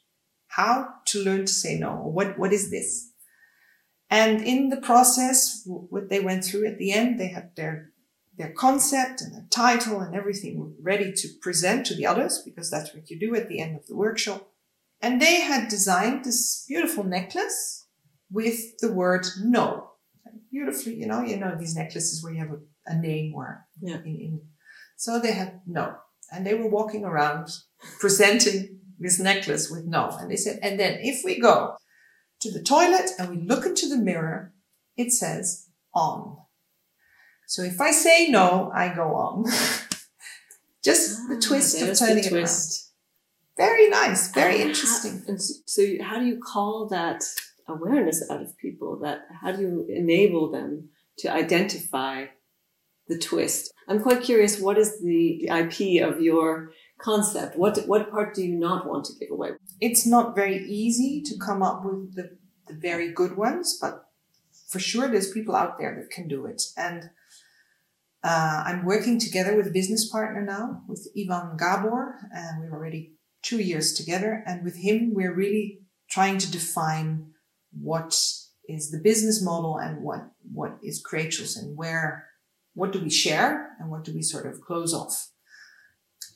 How 0.47 0.87
to 1.07 1.19
learn 1.19 1.47
to 1.47 1.53
say 1.53 1.77
no. 1.77 1.95
What, 1.97 2.39
what 2.39 2.53
is 2.53 2.71
this? 2.71 3.11
And 4.09 4.41
in 4.41 4.69
the 4.69 4.77
process, 4.77 5.63
what 5.67 6.09
they 6.09 6.21
went 6.21 6.45
through 6.45 6.67
at 6.69 6.79
the 6.79 6.93
end, 6.93 7.19
they 7.19 7.29
had 7.29 7.57
their, 7.57 7.91
their 8.39 8.53
concept 8.53 9.21
and 9.21 9.35
their 9.35 9.47
title 9.51 9.99
and 9.99 10.15
everything 10.15 10.77
ready 10.81 11.13
to 11.13 11.29
present 11.43 11.87
to 11.87 11.97
the 11.97 12.07
others, 12.07 12.41
because 12.45 12.71
that's 12.71 12.95
what 12.95 13.11
you 13.11 13.19
do 13.19 13.35
at 13.35 13.49
the 13.49 13.59
end 13.59 13.75
of 13.77 13.87
the 13.89 13.97
workshop. 13.97 14.49
And 15.03 15.21
they 15.21 15.41
had 15.41 15.69
designed 15.69 16.25
this 16.25 16.65
beautiful 16.69 17.03
necklace 17.03 17.89
with 18.31 18.79
the 18.79 18.93
word 18.93 19.27
no. 19.43 19.91
Beautifully, 20.51 20.95
you 20.95 21.07
know, 21.07 21.23
you 21.23 21.37
know, 21.37 21.57
these 21.59 21.75
necklaces 21.75 22.23
where 22.23 22.33
you 22.33 22.39
have 22.39 22.53
a 22.53 22.61
a 22.87 22.97
name 22.97 23.35
or 23.35 23.67
yeah. 23.81 23.97
in, 24.05 24.21
in, 24.21 24.41
so 24.97 25.19
they 25.19 25.33
had 25.33 25.61
no. 25.67 25.97
And 26.33 26.47
they 26.47 26.55
were 26.55 26.69
walking 26.69 27.05
around 27.05 27.49
presenting 28.01 28.81
this 28.99 29.19
necklace 29.21 29.71
with 29.71 29.85
no. 29.85 30.09
And 30.21 30.31
they 30.31 30.37
said 30.37 30.59
and 30.63 30.79
then 30.79 30.99
if 31.03 31.25
we 31.25 31.39
go 31.39 31.77
to 32.41 32.51
the 32.51 32.63
toilet 32.63 33.11
and 33.19 33.29
we 33.31 33.47
look 33.47 33.67
into 33.67 33.89
the 33.89 33.97
mirror 33.97 34.53
it 34.97 35.13
says 35.13 35.69
on. 35.95 36.37
So 37.47 37.63
if 37.63 37.81
i 37.81 37.91
say 37.91 38.29
no 38.29 38.71
i 38.75 38.95
go 38.95 39.15
on. 39.15 39.45
Just 40.85 41.19
ah, 41.19 41.35
the 41.35 41.41
twist 41.41 41.81
of 41.81 41.99
turning 41.99 42.25
it 42.25 42.33
around. 42.33 42.51
very 43.57 43.89
nice 43.89 44.31
very 44.33 44.61
and 44.61 44.71
interesting. 44.71 45.21
how, 45.21 45.29
and 45.29 45.41
so 45.41 45.83
how 46.03 46.19
do 46.19 46.27
you 46.27 46.39
call 46.39 46.89
that 46.89 47.23
awareness 47.67 48.23
out 48.31 48.43
of 48.43 48.57
people 48.59 48.99
that 49.01 49.21
how 49.41 49.53
do 49.53 49.63
you 49.63 49.87
enable 49.89 50.51
them 50.51 50.91
to 51.19 51.33
identify 51.33 52.27
the 53.09 53.19
twist. 53.19 53.73
I'm 53.89 54.03
quite 54.03 54.23
curious. 54.23 54.61
What 54.61 54.79
is 54.79 55.01
the 55.01 55.49
IP 55.49 56.03
of 56.03 56.21
your 56.21 56.73
concept? 56.99 57.59
What 57.59 57.79
what 57.87 58.11
part 58.11 58.35
do 58.35 58.43
you 58.43 58.55
not 58.55 58.87
want 58.87 59.05
to 59.07 59.13
give 59.21 59.31
away? 59.31 59.51
It's 59.81 60.07
not 60.07 60.35
very 60.35 60.65
easy 60.65 61.23
to 61.27 61.39
come 61.39 61.63
up 61.63 61.85
with 61.85 62.15
the, 62.15 62.37
the 62.67 62.75
very 62.75 63.13
good 63.13 63.37
ones, 63.37 63.79
but 63.81 64.05
for 64.69 64.79
sure, 64.79 65.09
there's 65.09 65.31
people 65.31 65.55
out 65.55 65.79
there 65.79 65.95
that 65.95 66.11
can 66.11 66.29
do 66.29 66.47
it. 66.47 66.63
And 66.77 67.11
uh, 68.23 68.65
I'm 68.67 68.85
working 68.87 69.21
together 69.21 69.57
with 69.57 69.67
a 69.67 69.71
business 69.71 70.09
partner 70.09 70.43
now, 70.43 70.83
with 70.89 71.07
Ivan 71.17 71.57
Gabor, 71.59 72.17
and 72.33 72.61
we're 72.61 72.75
already 72.75 73.13
two 73.43 73.61
years 73.61 73.93
together. 73.93 74.43
And 74.47 74.65
with 74.65 74.77
him, 74.77 75.13
we're 75.13 75.35
really 75.35 75.83
trying 76.09 76.39
to 76.39 76.51
define 76.51 77.33
what 77.71 78.19
is 78.69 78.91
the 78.91 78.99
business 78.99 79.43
model 79.43 79.77
and 79.77 80.03
what 80.03 80.31
what 80.53 80.79
is 80.83 81.05
Creatuals 81.05 81.57
and 81.59 81.77
where 81.77 82.29
what 82.75 82.93
do 82.93 83.01
we 83.01 83.11
share 83.11 83.77
and 83.79 83.91
what 83.91 84.05
do 84.05 84.13
we 84.13 84.23
sort 84.23 84.47
of 84.47 84.61
close 84.61 84.93
off? 84.93 85.31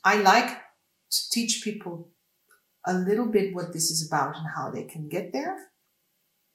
I 0.03 0.15
like 0.21 0.49
to 1.11 1.29
teach 1.31 1.63
people 1.63 2.09
a 2.85 2.93
little 2.93 3.27
bit 3.27 3.53
what 3.53 3.73
this 3.73 3.91
is 3.91 4.07
about 4.07 4.37
and 4.37 4.47
how 4.55 4.71
they 4.71 4.83
can 4.83 5.09
get 5.09 5.33
there. 5.33 5.57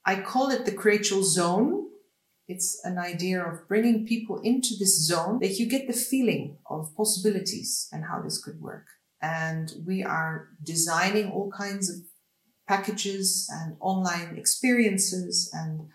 I 0.05 0.21
call 0.21 0.49
it 0.49 0.65
the 0.65 0.71
creatual 0.71 1.23
zone. 1.23 1.85
It's 2.47 2.79
an 2.83 2.97
idea 2.97 3.43
of 3.43 3.67
bringing 3.67 4.05
people 4.05 4.39
into 4.41 4.75
this 4.77 5.07
zone 5.07 5.39
that 5.39 5.57
you 5.59 5.67
get 5.67 5.87
the 5.87 5.93
feeling 5.93 6.57
of 6.69 6.95
possibilities 6.95 7.87
and 7.91 8.05
how 8.05 8.21
this 8.21 8.43
could 8.43 8.61
work. 8.61 8.85
And 9.21 9.71
we 9.85 10.03
are 10.03 10.49
designing 10.63 11.31
all 11.31 11.51
kinds 11.51 11.89
of 11.89 11.97
packages 12.67 13.49
and 13.51 13.77
online 13.79 14.35
experiences 14.37 15.49
and 15.53 15.89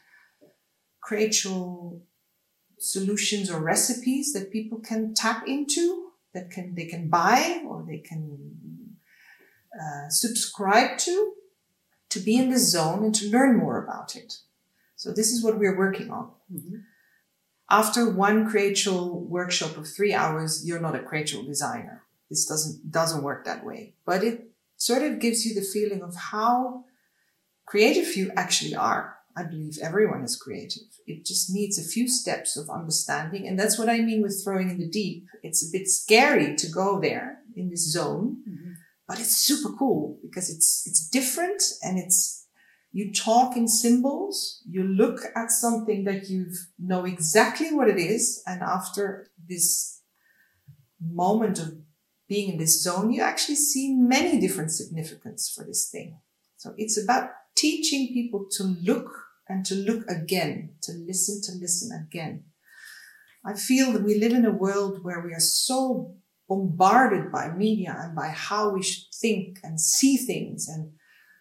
creatual 1.01 2.03
solutions 2.81 3.51
or 3.51 3.61
recipes 3.61 4.33
that 4.33 4.51
people 4.51 4.79
can 4.79 5.15
tap 5.15 5.47
into 5.47 6.11
that 6.33 6.51
can 6.51 6.75
they 6.75 6.87
can 6.87 7.09
buy 7.09 7.63
or 7.69 7.85
they 7.87 7.99
can 7.99 8.97
uh, 9.79 10.09
subscribe 10.09 10.97
to 10.99 11.35
to 12.09 12.19
be 12.21 12.37
in 12.37 12.51
the 12.51 12.59
zone 12.59 13.05
and 13.05 13.15
to 13.15 13.31
learn 13.31 13.57
more 13.57 13.83
about 13.85 14.17
it. 14.17 14.39
So 14.97 15.13
this 15.13 15.31
is 15.31 15.45
what 15.45 15.59
we're 15.59 15.79
working 15.79 16.11
on. 16.11 16.31
Mm-hmm. 16.53 16.79
after 17.71 18.11
one 18.11 18.49
creatual 18.51 19.21
workshop 19.37 19.77
of 19.77 19.87
three 19.87 20.13
hours 20.13 20.67
you're 20.67 20.81
not 20.81 20.97
a 20.97 21.07
creatual 21.11 21.45
designer. 21.45 22.03
This 22.29 22.47
doesn't 22.47 22.91
doesn't 22.91 23.23
work 23.23 23.45
that 23.45 23.65
way. 23.65 23.95
But 24.05 24.25
it 24.25 24.51
sort 24.77 25.03
of 25.03 25.21
gives 25.21 25.45
you 25.45 25.55
the 25.55 25.71
feeling 25.75 26.03
of 26.03 26.17
how 26.33 26.85
creative 27.67 28.17
you 28.17 28.33
actually 28.37 28.75
are 28.75 29.20
I 29.37 29.45
believe 29.45 29.79
everyone 29.83 30.23
is 30.23 30.37
creative. 30.37 30.83
It 31.07 31.25
just 31.25 31.53
needs 31.53 31.79
a 31.79 31.89
few 31.89 32.09
steps 32.09 32.57
of 32.57 32.69
understanding. 32.69 33.47
And 33.47 33.59
that's 33.59 33.79
what 33.79 33.89
I 33.89 34.01
mean 34.01 34.23
with 34.23 34.41
throwing 34.43 34.71
in 34.71 34.79
the 34.79 34.89
deep. 34.89 35.27
It's 35.43 35.67
a 35.67 35.71
bit 35.71 35.89
scary 35.89 36.57
to 36.57 36.69
go 36.69 37.01
there 37.01 37.39
in 37.57 37.71
this 37.71 37.91
zone, 37.93 38.39
mm-hmm. 38.49 38.73
but 39.07 39.21
it's 39.21 39.37
super 39.37 39.71
cool 39.77 40.19
because 40.23 40.51
it's, 40.51 40.85
it's 40.87 41.09
different 41.09 41.63
and 41.83 41.99
it's, 41.99 42.47
you 42.93 43.13
talk 43.13 43.57
in 43.57 43.69
symbols, 43.69 44.63
you 44.69 44.83
look 44.83 45.21
at 45.37 45.51
something 45.53 46.05
that 46.05 46.29
you 46.29 46.47
know 46.79 47.05
exactly 47.05 47.73
what 47.73 47.89
it 47.89 47.99
is. 47.99 48.43
And 48.47 48.63
after 48.63 49.31
this 49.49 50.03
moment 51.01 51.61
of 51.61 51.75
being 52.29 52.53
in 52.53 52.59
this 52.59 52.83
zone, 52.83 53.13
you 53.13 53.23
actually 53.23 53.57
see 53.57 53.95
many 53.95 54.41
different 54.41 54.73
significance 54.73 55.53
for 55.55 55.65
this 55.65 55.89
thing. 55.89 56.19
So 56.57 56.75
it's 56.77 57.01
about 57.03 57.31
teaching 57.57 58.09
people 58.13 58.47
to 58.53 58.65
look 58.65 59.20
and 59.50 59.66
to 59.66 59.75
look 59.75 60.09
again, 60.09 60.76
to 60.83 60.92
listen, 60.92 61.42
to 61.42 61.59
listen 61.61 61.90
again. 62.07 62.45
I 63.45 63.54
feel 63.54 63.92
that 63.92 64.04
we 64.04 64.19
live 64.19 64.33
in 64.33 64.45
a 64.45 64.52
world 64.52 65.00
where 65.02 65.21
we 65.21 65.33
are 65.33 65.40
so 65.40 66.14
bombarded 66.49 67.33
by 67.33 67.50
media 67.50 67.97
and 67.99 68.14
by 68.14 68.28
how 68.28 68.71
we 68.71 68.83
should 68.83 69.12
think 69.12 69.59
and 69.64 69.80
see 69.80 70.16
things. 70.16 70.69
And 70.69 70.92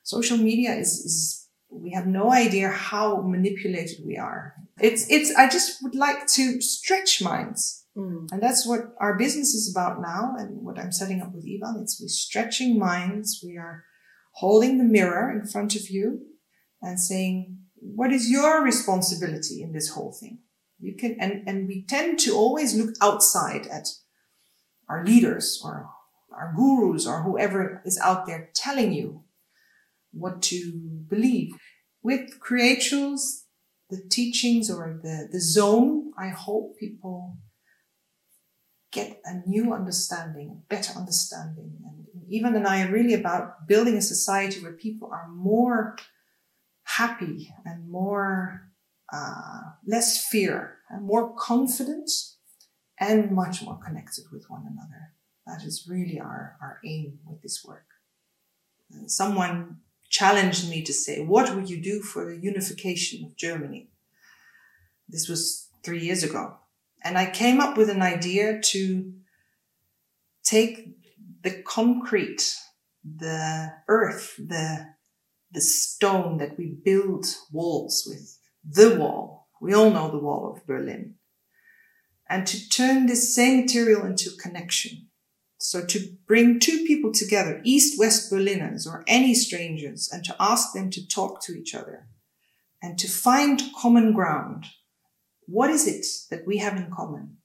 social 0.03 0.37
media 0.37 0.73
is, 0.73 0.89
is 0.89 1.47
we 1.69 1.91
have 1.91 2.07
no 2.07 2.31
idea 2.31 2.69
how 2.69 3.21
manipulated 3.21 3.99
we 4.05 4.17
are. 4.17 4.55
It's, 4.79 5.05
it's, 5.11 5.35
I 5.35 5.47
just 5.47 5.83
would 5.83 5.95
like 5.95 6.25
to 6.27 6.61
stretch 6.61 7.21
minds. 7.21 7.85
Mm. 7.95 8.31
And 8.31 8.41
that's 8.41 8.65
what 8.65 8.95
our 8.99 9.17
business 9.17 9.53
is 9.53 9.71
about 9.71 10.01
now. 10.01 10.33
And 10.37 10.63
what 10.63 10.79
I'm 10.79 10.91
setting 10.91 11.21
up 11.21 11.33
with 11.33 11.45
Ivan, 11.45 11.81
it's 11.81 12.01
we're 12.01 12.07
stretching 12.07 12.79
minds. 12.79 13.43
We 13.45 13.57
are 13.57 13.83
holding 14.33 14.79
the 14.79 14.83
mirror 14.83 15.31
in 15.31 15.45
front 15.45 15.75
of 15.75 15.89
you 15.89 16.21
and 16.81 16.99
saying, 16.99 17.58
what 17.81 18.11
is 18.11 18.29
your 18.29 18.63
responsibility 18.63 19.61
in 19.61 19.71
this 19.71 19.89
whole 19.89 20.11
thing? 20.11 20.39
You 20.79 20.95
can, 20.95 21.17
and, 21.19 21.47
and 21.47 21.67
we 21.67 21.83
tend 21.83 22.19
to 22.19 22.35
always 22.35 22.75
look 22.75 22.95
outside 23.01 23.67
at 23.67 23.87
our 24.87 25.05
leaders 25.05 25.61
or 25.63 25.89
our 26.31 26.53
gurus 26.55 27.05
or 27.05 27.23
whoever 27.23 27.81
is 27.85 27.99
out 27.99 28.25
there 28.25 28.49
telling 28.53 28.93
you 28.93 29.23
what 30.11 30.41
to 30.43 30.71
believe. 31.09 31.53
With 32.01 32.39
Creatuals, 32.39 33.43
the 33.89 34.01
teachings 34.09 34.69
or 34.69 34.99
the, 35.03 35.27
the 35.31 35.41
zone, 35.41 36.11
I 36.17 36.29
hope 36.29 36.77
people 36.77 37.37
get 38.91 39.21
a 39.25 39.41
new 39.47 39.73
understanding, 39.73 40.49
a 40.49 40.73
better 40.73 40.97
understanding. 40.97 41.73
And 41.83 42.05
even, 42.29 42.55
and 42.55 42.65
I 42.65 42.83
are 42.83 42.91
really 42.91 43.13
about 43.13 43.67
building 43.67 43.95
a 43.97 44.01
society 44.01 44.61
where 44.61 44.71
people 44.71 45.11
are 45.11 45.27
more 45.27 45.97
happy 46.99 47.53
and 47.65 47.89
more, 47.89 48.69
uh, 49.17 49.61
less 49.85 50.09
fear 50.31 50.55
and 50.89 51.01
more 51.11 51.33
confident 51.35 52.09
and 52.99 53.31
much 53.31 53.61
more 53.63 53.79
connected 53.85 54.25
with 54.33 54.45
one 54.49 54.65
another. 54.71 55.03
That 55.47 55.65
is 55.65 55.87
really 55.89 56.19
our, 56.19 56.57
our 56.61 56.79
aim 56.85 57.19
with 57.25 57.41
this 57.41 57.63
work. 57.65 57.87
Someone 59.07 59.77
challenged 60.09 60.69
me 60.69 60.81
to 60.83 60.93
say, 60.93 61.23
what 61.23 61.55
would 61.55 61.69
you 61.69 61.81
do 61.81 62.01
for 62.01 62.25
the 62.25 62.41
unification 62.51 63.23
of 63.25 63.37
Germany? 63.37 63.89
This 65.07 65.29
was 65.29 65.69
three 65.83 66.03
years 66.07 66.23
ago. 66.23 66.57
And 67.03 67.17
I 67.17 67.27
came 67.41 67.59
up 67.61 67.77
with 67.77 67.89
an 67.89 68.01
idea 68.01 68.59
to 68.73 69.13
take 70.43 70.73
the 71.43 71.53
concrete, 71.77 72.55
the 73.03 73.71
earth, 73.87 74.35
the, 74.37 74.87
the 75.51 75.61
stone 75.61 76.37
that 76.37 76.57
we 76.57 76.77
build 76.83 77.25
walls 77.51 78.05
with, 78.07 78.37
the 78.63 78.95
wall. 78.97 79.47
We 79.61 79.73
all 79.73 79.89
know 79.89 80.11
the 80.11 80.19
wall 80.19 80.53
of 80.53 80.65
Berlin. 80.65 81.15
And 82.29 82.45
to 82.47 82.69
turn 82.69 83.07
this 83.07 83.33
same 83.35 83.61
material 83.61 84.05
into 84.05 84.29
connection. 84.41 85.07
So 85.57 85.83
to 85.85 85.99
bring 86.27 86.59
two 86.59 86.85
people 86.85 87.11
together, 87.11 87.59
East-West 87.63 88.29
Berliners 88.29 88.87
or 88.87 89.03
any 89.07 89.33
strangers, 89.33 90.09
and 90.11 90.23
to 90.23 90.35
ask 90.39 90.73
them 90.73 90.89
to 90.91 91.07
talk 91.07 91.41
to 91.43 91.53
each 91.53 91.75
other 91.75 92.07
and 92.81 92.97
to 92.99 93.07
find 93.07 93.61
common 93.75 94.13
ground 94.13 94.67
what 95.49 95.71
is 95.71 95.87
it 95.87 96.05
that 96.29 96.45
we 96.45 96.57
have 96.57 96.77
in 96.77 96.91
common? 96.91 97.37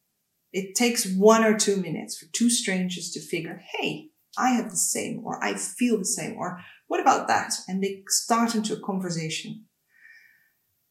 It 0.52 0.74
takes 0.74 1.10
one 1.10 1.42
or 1.42 1.56
two 1.56 1.76
minutes 1.76 2.18
for 2.18 2.26
two 2.32 2.50
strangers 2.50 3.10
to 3.12 3.20
figure, 3.20 3.62
hey, 3.78 4.10
I 4.36 4.50
have 4.50 4.70
the 4.70 4.76
same, 4.76 5.22
or 5.24 5.42
I 5.42 5.54
feel 5.54 5.98
the 5.98 6.04
same, 6.04 6.36
or 6.36 6.60
what 6.86 7.00
about 7.00 7.28
that? 7.28 7.54
And 7.68 7.82
they 7.82 8.04
start 8.08 8.54
into 8.54 8.74
a 8.74 8.80
conversation. 8.80 9.64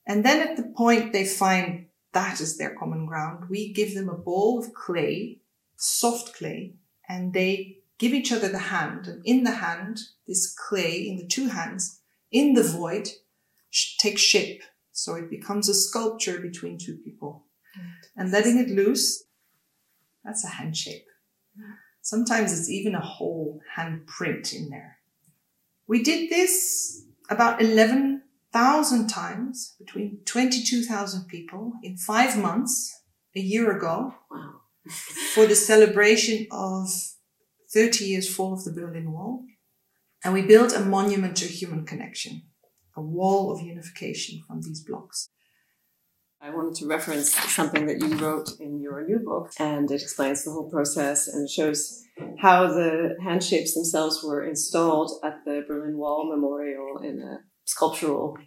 And 0.06 0.26
then 0.26 0.48
at 0.48 0.58
the 0.58 0.74
point 0.76 1.14
they 1.14 1.26
find 1.26 1.88
that 2.14 2.42
is 2.42 2.58
their 2.58 2.76
common 2.76 3.06
ground, 3.06 3.46
we 3.50 3.74
give 3.74 3.96
them 3.96 4.10
a 4.10 4.18
ball 4.18 4.60
of 4.60 4.74
clay, 4.74 5.40
soft 5.78 6.36
clay, 6.36 6.76
and 7.08 7.34
they 7.34 7.78
give 7.98 8.14
each 8.14 8.32
other 8.32 8.50
the 8.50 8.58
hand. 8.58 9.08
And 9.08 9.22
in 9.26 9.44
the 9.44 9.52
hand, 9.52 10.00
this 10.28 10.54
clay, 10.54 11.08
in 11.08 11.18
the 11.18 11.28
two 11.28 11.48
hands, 11.48 12.02
in 12.32 12.54
the 12.54 12.64
void, 12.64 13.10
takes 14.00 14.22
shape 14.22 14.62
so 14.94 15.16
it 15.16 15.30
becomes 15.30 15.68
a 15.68 15.74
sculpture 15.74 16.40
between 16.40 16.78
two 16.78 16.98
people. 16.98 17.48
Mm. 17.78 17.92
And 18.16 18.32
letting 18.32 18.60
it 18.60 18.70
loose, 18.70 19.24
that's 20.24 20.46
a 20.46 20.50
handshake. 20.50 21.06
Sometimes 22.02 22.58
it's 22.58 22.70
even 22.70 22.96
a 22.96 23.02
whole 23.02 23.60
handprint 23.78 24.54
in 24.54 24.70
there. 24.70 25.00
We 25.94 26.02
did 26.02 26.32
this 26.32 27.06
about 27.30 27.62
11,000 27.62 29.08
times 29.08 29.76
between 29.78 30.22
22,000 30.26 31.28
people 31.28 31.74
in 31.84 31.98
five 31.98 32.36
months 32.36 33.04
a 33.36 33.40
year 33.40 33.78
ago 33.78 34.16
wow. 34.32 34.54
for 35.36 35.46
the 35.46 35.54
celebration 35.54 36.48
of 36.50 36.90
30 37.72 38.06
years 38.06 38.28
fall 38.28 38.54
of 38.54 38.64
the 38.64 38.72
Berlin 38.72 39.12
Wall. 39.12 39.46
And 40.24 40.34
we 40.34 40.42
built 40.42 40.74
a 40.74 40.80
monument 40.80 41.38
to 41.38 41.46
human 41.46 41.86
connection 41.86 42.42
a 42.98 43.02
wall 43.02 43.52
of 43.52 43.62
unification 43.62 44.42
from 44.48 44.62
these 44.62 44.84
blocks. 44.84 45.30
I 46.44 46.50
wanted 46.50 46.76
to 46.76 46.88
reference 46.88 47.34
something 47.34 47.86
that 47.86 48.02
you 48.02 48.18
wrote 48.18 48.60
in 48.60 48.82
your 48.82 49.08
new 49.08 49.20
book, 49.20 49.54
and 49.60 49.90
it 49.90 50.02
explains 50.02 50.44
the 50.44 50.52
whole 50.52 50.70
process 50.70 51.30
and 51.30 51.50
shows 51.50 52.04
how 52.38 52.68
the 52.68 53.16
handshapes 53.24 53.74
themselves 53.74 54.22
were 54.22 54.44
installed 54.46 55.12
at 55.24 55.46
the 55.46 55.64
Berlin 55.66 55.98
Wall 55.98 56.30
Memorial 56.30 56.98
in 57.02 57.22
a 57.22 57.38
sculptural 57.64 58.38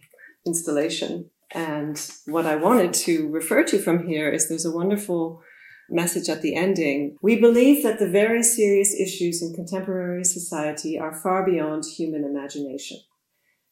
installation. 0.45 1.31
And 1.55 1.99
what 2.27 2.45
I 2.45 2.55
wanted 2.55 2.93
to 3.05 3.29
refer 3.29 3.63
to 3.63 3.79
from 3.79 4.07
here 4.07 4.29
is 4.29 4.47
there's 4.47 4.65
a 4.65 4.71
wonderful 4.71 5.41
message 5.89 6.29
at 6.29 6.43
the 6.43 6.55
ending. 6.55 7.17
We 7.23 7.39
believe 7.39 7.81
that 7.81 7.97
the 7.97 8.09
very 8.09 8.43
serious 8.43 8.93
issues 8.93 9.41
in 9.41 9.55
contemporary 9.55 10.23
society 10.23 10.99
are 10.99 11.19
far 11.19 11.43
beyond 11.43 11.83
human 11.97 12.23
imagination. 12.23 12.99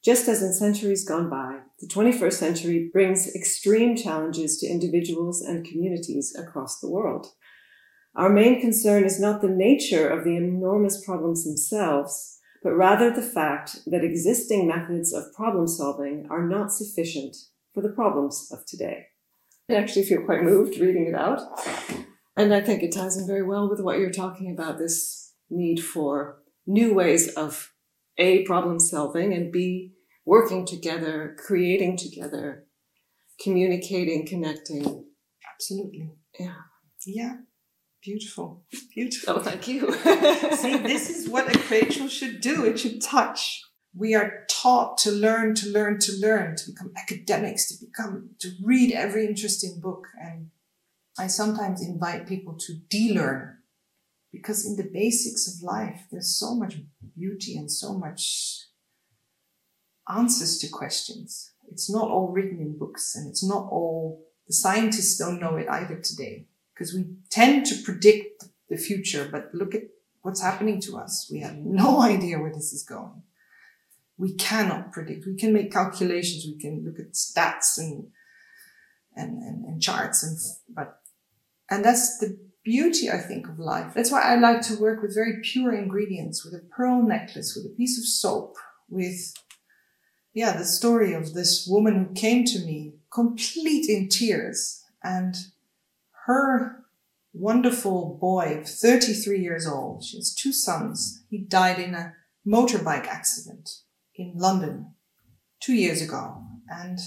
Just 0.06 0.28
as 0.28 0.44
in 0.44 0.54
centuries 0.54 1.04
gone 1.04 1.32
by, 1.32 1.62
the 1.80 1.88
21st 1.88 2.34
century 2.34 2.92
brings 2.94 3.36
extreme 3.36 3.96
challenges 3.96 4.60
to 4.60 4.68
individuals 4.68 5.42
and 5.42 5.66
communities 5.66 6.36
across 6.38 6.80
the 6.80 6.88
world. 6.88 7.26
Our 8.16 8.30
main 8.30 8.62
concern 8.62 9.04
is 9.04 9.20
not 9.20 9.42
the 9.42 9.48
nature 9.48 10.08
of 10.08 10.24
the 10.24 10.36
enormous 10.36 11.04
problems 11.04 11.44
themselves, 11.44 12.38
but 12.62 12.76
rather 12.76 13.10
the 13.10 13.24
fact 13.24 13.80
that 13.88 14.04
existing 14.04 14.68
methods 14.68 15.12
of 15.12 15.34
problem 15.34 15.68
solving 15.68 16.28
are 16.30 16.48
not 16.48 16.72
sufficient 16.72 17.36
for 17.74 17.82
the 17.82 17.90
problems 17.90 18.48
of 18.52 18.64
today. 18.68 19.08
I 19.72 19.74
actually 19.74 20.06
feel 20.06 20.22
quite 20.22 20.44
moved 20.44 20.80
reading 20.80 21.08
it 21.08 21.16
out. 21.16 21.42
And 22.38 22.54
I 22.54 22.62
think 22.62 22.84
it 22.84 22.92
ties 22.92 23.18
in 23.18 23.26
very 23.26 23.42
well 23.42 23.68
with 23.68 23.80
what 23.80 23.98
you're 23.98 24.12
talking 24.12 24.52
about 24.52 24.78
this 24.78 25.34
need 25.50 25.84
for 25.84 26.44
new 26.68 26.94
ways 26.94 27.34
of 27.34 27.74
A, 28.20 28.44
problem 28.44 28.80
solving, 28.80 29.34
and 29.34 29.52
B, 29.52 29.94
working 30.26 30.66
together, 30.66 31.36
creating 31.38 31.98
together, 31.98 32.66
communicating, 33.42 34.26
connecting. 34.28 35.06
Absolutely. 35.54 36.12
Yeah. 36.40 36.56
Yeah. 37.06 37.36
Beautiful. 38.04 38.64
Beautiful. 38.94 39.36
Oh, 39.38 39.40
thank 39.42 39.68
you. 39.68 39.92
See, 40.54 40.78
this 40.78 41.10
is 41.10 41.30
what 41.30 41.54
a 41.54 41.58
creatual 41.58 42.08
should 42.08 42.42
do. 42.42 42.66
It 42.66 42.80
should 42.80 43.02
touch. 43.02 43.62
We 43.98 44.14
are 44.14 44.46
taught 44.50 44.98
to 45.00 45.12
learn, 45.12 45.56
to 45.56 45.70
learn, 45.70 46.00
to 46.00 46.12
learn, 46.20 46.56
to 46.58 46.72
become 46.72 46.92
academics, 46.98 47.68
to 47.70 47.86
become, 47.86 48.32
to 48.42 48.52
read 48.64 48.92
every 48.92 49.26
interesting 49.26 49.80
book. 49.82 50.06
And 50.22 50.50
I 51.18 51.28
sometimes 51.28 51.82
invite 51.82 52.28
people 52.28 52.58
to 52.60 52.74
de-learn 52.90 53.60
because 54.32 54.66
in 54.66 54.76
the 54.76 54.90
basics 54.92 55.48
of 55.48 55.64
life, 55.64 56.02
there's 56.12 56.38
so 56.38 56.54
much 56.54 56.76
beauty 57.18 57.56
and 57.56 57.72
so 57.72 57.98
much 57.98 58.68
answers 60.10 60.58
to 60.60 60.68
questions. 60.68 61.52
It's 61.72 61.90
not 61.90 62.10
all 62.10 62.32
written 62.32 62.60
in 62.60 62.78
books 62.78 63.16
and 63.16 63.28
it's 63.28 63.44
not 63.44 63.68
all, 63.72 64.24
the 64.48 64.54
scientists 64.54 65.18
don't 65.18 65.40
know 65.40 65.56
it 65.56 65.68
either 65.70 65.98
today 65.98 66.48
because 66.74 66.94
we 66.94 67.06
tend 67.30 67.66
to 67.68 67.82
predict 67.84 68.46
the 68.70 68.78
future, 68.78 69.28
but 69.32 69.54
look 69.54 69.74
at 69.74 69.84
what's 70.22 70.42
happening 70.42 70.82
to 70.82 70.98
us. 70.98 71.30
We 71.32 71.40
have 71.40 71.56
no 71.56 72.02
idea 72.14 72.40
where 72.40 72.54
this 72.54 72.74
is 72.74 72.84
going. 72.84 73.24
We 74.18 74.34
cannot 74.34 74.92
predict. 74.92 75.26
We 75.26 75.36
can 75.36 75.54
make 75.54 75.72
calculations. 75.72 76.46
We 76.46 76.60
can 76.60 76.86
look 76.86 77.00
at 77.00 77.14
stats 77.14 77.78
and, 77.78 78.08
and, 79.16 79.42
and, 79.42 79.66
and 79.66 79.82
charts 79.82 80.24
and, 80.24 80.38
but, 80.74 81.00
and 81.70 81.84
that's 81.84 82.20
the 82.20 82.38
beauty, 82.66 83.10
I 83.10 83.20
think, 83.20 83.48
of 83.48 83.60
life. 83.60 83.94
That's 83.94 84.12
why 84.12 84.22
I 84.22 84.36
like 84.36 84.62
to 84.64 84.78
work 84.78 85.02
with 85.02 85.14
very 85.14 85.40
pure 85.42 85.74
ingredients, 85.74 86.44
with 86.44 86.54
a 86.54 86.66
pearl 86.66 87.02
necklace, 87.02 87.56
with 87.56 87.72
a 87.72 87.76
piece 87.76 87.98
of 87.98 88.06
soap, 88.06 88.56
with, 88.90 89.34
yeah, 90.36 90.58
the 90.58 90.66
story 90.66 91.14
of 91.14 91.34
this 91.34 91.66
woman 91.68 91.96
who 91.96 92.14
came 92.14 92.44
to 92.44 92.60
me 92.60 92.96
complete 93.10 93.90
in 93.90 94.10
tears 94.10 94.84
and 95.02 95.34
her 96.26 96.84
wonderful 97.34 98.18
boy, 98.20 98.62
33 98.66 99.40
years 99.40 99.66
old, 99.66 100.04
she 100.04 100.18
has 100.18 100.36
two 100.36 100.52
sons. 100.52 101.24
He 101.30 101.38
died 101.38 101.80
in 101.80 101.96
a 101.96 102.14
motorbike 102.46 103.08
accident 103.08 103.70
in 104.14 104.34
London 104.36 104.94
two 105.62 105.74
years 105.74 106.02
ago. 106.02 106.44
And 106.68 107.00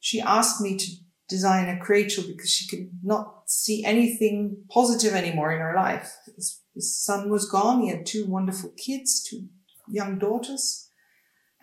she 0.00 0.20
asked 0.20 0.60
me 0.60 0.76
to 0.76 0.90
design 1.28 1.68
a 1.68 1.78
cradle 1.78 2.24
because 2.26 2.50
she 2.50 2.68
could 2.68 2.90
not 3.02 3.42
see 3.46 3.84
anything 3.84 4.64
positive 4.68 5.14
anymore 5.14 5.52
in 5.52 5.60
her 5.60 5.74
life. 5.76 6.16
His, 6.34 6.62
his 6.74 6.98
son 6.98 7.30
was 7.30 7.48
gone. 7.48 7.82
He 7.82 7.90
had 7.90 8.06
two 8.06 8.26
wonderful 8.26 8.72
kids, 8.76 9.22
two 9.22 9.46
young 9.88 10.18
daughters. 10.18 10.85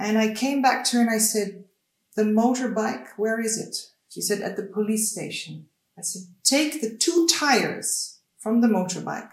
And 0.04 0.18
I 0.18 0.34
came 0.34 0.62
back 0.62 0.84
to 0.86 0.98
her 0.98 1.02
and 1.02 1.10
I 1.10 1.18
said, 1.18 1.64
the 2.18 2.24
motorbike, 2.24 3.08
where 3.16 3.40
is 3.40 3.58
it? 3.58 3.76
She 4.10 4.20
said, 4.20 4.42
at 4.42 4.58
the 4.58 4.64
police 4.64 5.12
station. 5.14 5.68
I 5.98 6.02
said, 6.02 6.24
take 6.44 6.82
the 6.82 6.94
two 6.96 7.26
tires 7.32 8.20
from 8.38 8.60
the 8.60 8.68
motorbike 8.68 9.32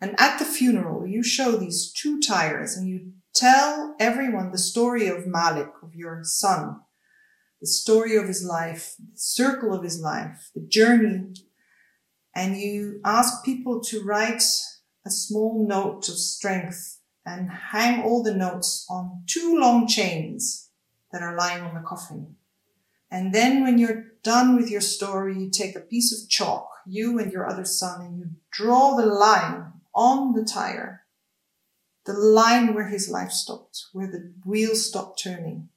and 0.00 0.14
at 0.16 0.38
the 0.38 0.44
funeral, 0.44 1.08
you 1.08 1.24
show 1.24 1.56
these 1.56 1.92
two 1.92 2.20
tires 2.20 2.76
and 2.76 2.88
you 2.88 3.14
tell 3.34 3.96
everyone 3.98 4.52
the 4.52 4.58
story 4.58 5.08
of 5.08 5.26
Malik, 5.26 5.72
of 5.82 5.96
your 5.96 6.20
son, 6.22 6.82
the 7.60 7.66
story 7.66 8.16
of 8.16 8.28
his 8.28 8.44
life, 8.44 8.94
the 8.98 9.18
circle 9.18 9.74
of 9.74 9.82
his 9.82 10.00
life, 10.00 10.50
the 10.54 10.60
journey. 10.60 11.34
And 12.32 12.56
you 12.56 13.00
ask 13.04 13.44
people 13.44 13.80
to 13.84 14.04
write 14.04 14.44
a 15.04 15.10
small 15.10 15.66
note 15.66 16.08
of 16.08 16.16
strength 16.16 16.95
and 17.26 17.50
hang 17.50 18.02
all 18.02 18.22
the 18.22 18.34
notes 18.34 18.86
on 18.88 19.24
two 19.26 19.58
long 19.58 19.88
chains 19.88 20.70
that 21.12 21.22
are 21.22 21.36
lying 21.36 21.62
on 21.62 21.74
the 21.74 21.80
coffin. 21.80 22.36
And 23.10 23.34
then 23.34 23.62
when 23.62 23.78
you're 23.78 24.04
done 24.22 24.56
with 24.56 24.70
your 24.70 24.80
story, 24.80 25.38
you 25.38 25.50
take 25.50 25.76
a 25.76 25.80
piece 25.80 26.12
of 26.12 26.28
chalk, 26.28 26.68
you 26.86 27.18
and 27.18 27.32
your 27.32 27.46
other 27.46 27.64
son, 27.64 28.00
and 28.00 28.18
you 28.18 28.30
draw 28.50 28.96
the 28.96 29.06
line 29.06 29.72
on 29.94 30.34
the 30.34 30.44
tire, 30.44 31.04
the 32.04 32.12
line 32.12 32.74
where 32.74 32.88
his 32.88 33.08
life 33.08 33.32
stopped, 33.32 33.86
where 33.92 34.06
the 34.06 34.32
wheels 34.44 34.86
stopped 34.86 35.20
turning. 35.22 35.68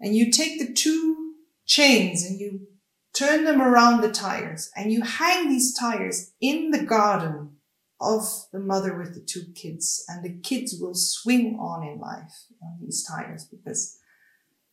And 0.00 0.14
you 0.16 0.30
take 0.30 0.58
the 0.58 0.72
two 0.72 1.34
chains 1.66 2.24
and 2.24 2.38
you 2.38 2.66
turn 3.12 3.44
them 3.44 3.60
around 3.60 4.00
the 4.00 4.10
tires 4.10 4.70
and 4.76 4.92
you 4.92 5.02
hang 5.02 5.48
these 5.48 5.76
tires 5.76 6.32
in 6.40 6.70
the 6.70 6.82
garden 6.82 7.56
of 8.02 8.46
the 8.52 8.58
mother 8.58 8.96
with 8.96 9.14
the 9.14 9.20
two 9.20 9.44
kids 9.54 10.04
and 10.08 10.24
the 10.24 10.40
kids 10.40 10.76
will 10.80 10.94
swing 10.94 11.56
on 11.60 11.86
in 11.86 11.98
life 11.98 12.46
on 12.62 12.78
these 12.80 13.04
tires 13.04 13.44
because 13.44 13.98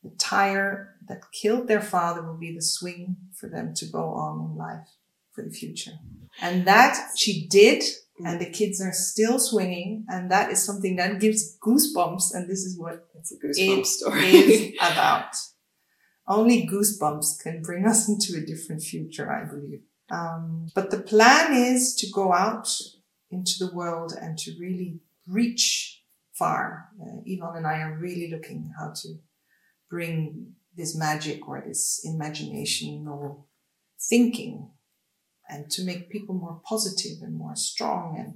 the 0.04 0.12
tire 0.18 0.96
that 1.08 1.32
killed 1.32 1.68
their 1.68 1.82
father 1.82 2.22
will 2.22 2.38
be 2.38 2.54
the 2.54 2.62
swing 2.62 3.18
for 3.36 3.50
them 3.50 3.74
to 3.76 3.86
go 3.86 4.14
on 4.14 4.52
in 4.52 4.58
life 4.58 4.88
for 5.34 5.44
the 5.44 5.52
future. 5.52 5.92
And 6.42 6.66
that 6.66 6.98
she 7.18 7.48
did, 7.48 7.84
and 8.24 8.40
the 8.40 8.50
kids 8.50 8.82
are 8.82 8.94
still 8.94 9.40
swinging, 9.40 10.06
and 10.08 10.32
that 10.32 10.52
is 10.52 10.64
something 10.64 10.96
that 10.98 11.20
gives 11.20 11.58
goosebumps, 11.60 12.34
and 12.34 12.50
this 12.50 12.60
is 12.60 12.78
what 12.80 13.08
it's 13.16 13.32
a 13.32 13.36
goosebump 13.36 13.86
story 13.86 14.28
is 14.28 14.76
about. 14.82 15.36
Only 16.28 16.68
goosebumps 16.68 17.42
can 17.42 17.62
bring 17.62 17.86
us 17.86 18.08
into 18.10 18.38
a 18.38 18.46
different 18.46 18.84
future, 18.84 19.32
I 19.32 19.46
believe. 19.50 19.82
Um, 20.12 20.68
but 20.74 20.92
the 20.92 21.00
plan 21.00 21.54
is 21.54 21.96
to 21.96 22.08
go 22.12 22.34
out 22.34 22.70
into 23.32 23.54
the 23.60 23.74
world 23.74 24.14
and 24.20 24.38
to 24.40 24.52
really 24.60 25.00
reach 25.28 26.04
far. 26.34 26.90
Uh, 27.02 27.22
Yvonne 27.26 27.58
and 27.58 27.68
I 27.68 27.82
are 27.82 27.98
really 27.98 28.32
looking 28.32 28.72
how 28.80 28.94
to 29.02 29.10
bring 29.90 30.54
this 30.76 30.96
magic 30.96 31.48
or 31.48 31.64
this 31.66 32.02
imagination 32.04 33.08
or 33.08 33.44
thinking 34.00 34.72
and 35.50 35.70
to 35.72 35.84
make 35.84 36.10
people 36.10 36.36
more 36.36 36.62
positive 36.64 37.22
and 37.22 37.36
more 37.36 37.56
strong 37.56 38.16
and 38.18 38.36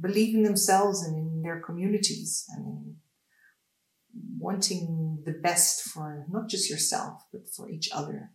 believe 0.00 0.34
in 0.34 0.42
themselves 0.42 1.02
and 1.04 1.16
in 1.16 1.42
their 1.42 1.60
communities 1.60 2.44
and 2.54 2.66
in 2.66 2.96
wanting 4.38 5.22
the 5.24 5.32
best 5.32 5.82
for 5.82 6.26
not 6.30 6.48
just 6.48 6.70
yourself 6.70 7.22
but 7.32 7.48
for 7.54 7.68
each 7.68 7.88
other. 7.92 8.30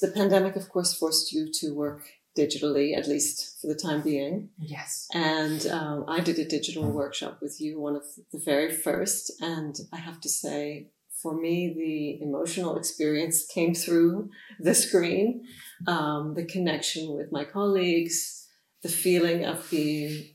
The 0.00 0.08
pandemic, 0.08 0.56
of 0.56 0.68
course, 0.68 0.92
forced 0.92 1.32
you 1.32 1.50
to 1.60 1.74
work 1.74 2.02
digitally, 2.36 2.96
at 2.96 3.08
least 3.08 3.60
for 3.60 3.68
the 3.68 3.74
time 3.74 4.02
being. 4.02 4.50
Yes. 4.58 5.08
And 5.14 5.66
um, 5.66 6.04
I 6.08 6.20
did 6.20 6.38
a 6.38 6.44
digital 6.44 6.90
workshop 6.90 7.38
with 7.40 7.60
you, 7.60 7.80
one 7.80 7.96
of 7.96 8.04
the 8.32 8.40
very 8.44 8.72
first. 8.72 9.32
And 9.40 9.74
I 9.92 9.96
have 9.96 10.20
to 10.20 10.28
say, 10.28 10.90
for 11.22 11.34
me, 11.34 11.74
the 11.74 12.22
emotional 12.22 12.76
experience 12.76 13.46
came 13.46 13.74
through 13.74 14.30
the 14.60 14.74
screen, 14.74 15.44
um, 15.86 16.34
the 16.34 16.44
connection 16.44 17.16
with 17.16 17.32
my 17.32 17.44
colleagues, 17.44 18.46
the 18.82 18.88
feeling 18.88 19.44
of 19.44 19.68
being 19.70 20.34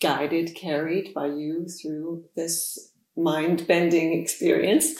guided, 0.00 0.54
carried 0.54 1.14
by 1.14 1.26
you 1.26 1.66
through 1.68 2.24
this 2.34 2.92
mind 3.16 3.66
bending 3.66 4.20
experience. 4.20 4.94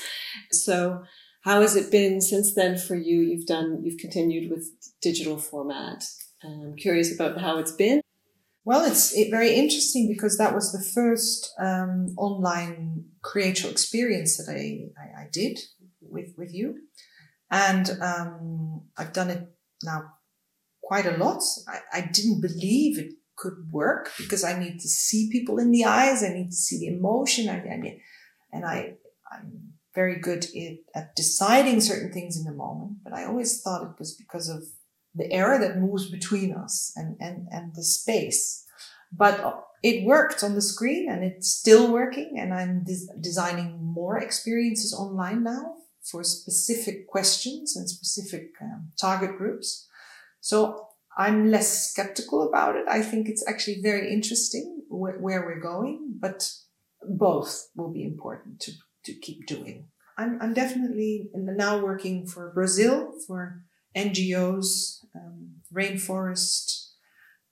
So, 0.51 1.03
how 1.42 1.61
has 1.61 1.77
it 1.77 1.92
been 1.92 2.20
since 2.20 2.55
then 2.55 2.77
for 2.77 2.96
you? 2.96 3.20
You've 3.20 3.46
done, 3.46 3.81
you've 3.85 3.99
continued 3.99 4.51
with 4.51 4.68
digital 5.01 5.38
format. 5.38 6.05
I'm 6.46 6.76
curious 6.76 7.14
about 7.14 7.40
how 7.40 7.59
it's 7.59 7.72
been. 7.72 8.00
Well, 8.64 8.85
it's 8.85 9.16
very 9.30 9.54
interesting 9.54 10.09
because 10.09 10.38
that 10.38 10.54
was 10.54 10.72
the 10.72 10.82
first 10.82 11.54
um, 11.59 12.14
online 12.18 13.04
creator 13.22 13.68
experience 13.68 14.37
that 14.37 14.50
I, 14.50 14.88
I, 15.00 15.22
I, 15.22 15.28
did 15.32 15.61
with, 16.00 16.35
with 16.37 16.52
you. 16.52 16.78
And 17.48 17.88
um, 18.02 18.82
I've 18.96 19.12
done 19.12 19.30
it 19.30 19.48
now 19.85 20.14
quite 20.82 21.06
a 21.06 21.16
lot. 21.16 21.42
I, 21.68 21.78
I 21.92 22.00
didn't 22.12 22.40
believe 22.40 22.98
it 22.98 23.12
could 23.37 23.70
work 23.70 24.11
because 24.18 24.42
I 24.42 24.59
need 24.59 24.80
to 24.80 24.88
see 24.88 25.30
people 25.30 25.59
in 25.59 25.70
the 25.70 25.85
eyes. 25.85 26.24
I 26.24 26.30
need 26.30 26.50
to 26.50 26.56
see 26.56 26.78
the 26.80 26.96
emotion. 26.96 27.48
I, 27.48 27.59
I 27.59 28.00
and 28.52 28.64
I, 28.64 28.94
I'm 29.30 29.74
very 29.94 30.18
good 30.18 30.44
at, 30.44 30.78
at 31.02 31.16
deciding 31.16 31.80
certain 31.80 32.12
things 32.12 32.37
in 32.37 32.44
the 32.44 32.52
moment, 32.52 32.98
but 33.04 33.12
I 33.12 33.24
always 33.24 33.62
thought 33.62 33.82
it 33.82 33.98
was 33.98 34.14
because 34.14 34.48
of 34.48 34.64
the 35.16 35.33
air 35.33 35.59
that 35.59 35.79
moves 35.79 36.11
between 36.11 36.55
us 36.55 36.92
and, 36.96 37.16
and, 37.20 37.48
and 37.50 37.74
the 37.74 37.83
space. 37.83 38.64
But 39.12 39.64
it 39.83 40.05
worked 40.05 40.42
on 40.42 40.55
the 40.55 40.62
screen 40.62 41.11
and 41.11 41.24
it's 41.24 41.50
still 41.50 41.92
working. 41.92 42.37
And 42.38 42.52
I'm 42.52 42.85
des- 42.85 43.14
designing 43.20 43.79
more 43.81 44.18
experiences 44.18 44.92
online 44.92 45.44
now 45.44 45.74
for 46.02 46.22
specific 46.22 47.09
questions 47.09 47.76
and 47.76 47.88
specific 47.88 48.50
um, 48.62 48.92
target 49.00 49.37
groups. 49.38 49.88
So 50.40 50.88
I'm 51.16 51.50
less 51.50 51.90
skeptical 51.90 52.48
about 52.48 52.76
it. 52.76 52.85
I 52.88 53.02
think 53.02 53.29
it's 53.29 53.46
actually 53.48 53.81
very 53.83 54.12
interesting 54.12 54.83
wh- 54.88 55.20
where 55.20 55.44
we're 55.46 55.61
going, 55.61 56.14
but 56.20 56.50
both 57.02 57.68
will 57.74 57.92
be 57.92 58.05
important 58.05 58.61
to, 58.61 58.72
to 59.05 59.14
keep 59.14 59.46
doing. 59.46 59.88
I'm, 60.18 60.38
I'm 60.40 60.55
definitely 60.55 61.31
now 61.35 61.83
working 61.83 62.26
for 62.26 62.52
Brazil, 62.52 63.12
for 63.26 63.62
NGOs, 63.96 65.04
um, 65.14 65.56
rainforest, 65.72 66.90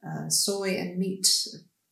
uh, 0.06 0.28
soy 0.28 0.76
and 0.76 0.98
meat 0.98 1.26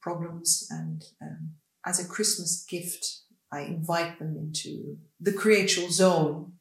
problems. 0.00 0.66
And 0.70 1.02
um, 1.22 1.52
as 1.86 1.98
a 1.98 2.08
Christmas 2.08 2.64
gift, 2.68 3.20
I 3.52 3.60
invite 3.60 4.18
them 4.18 4.36
into 4.36 4.98
the 5.20 5.32
creational 5.32 5.90
zone 5.90 6.52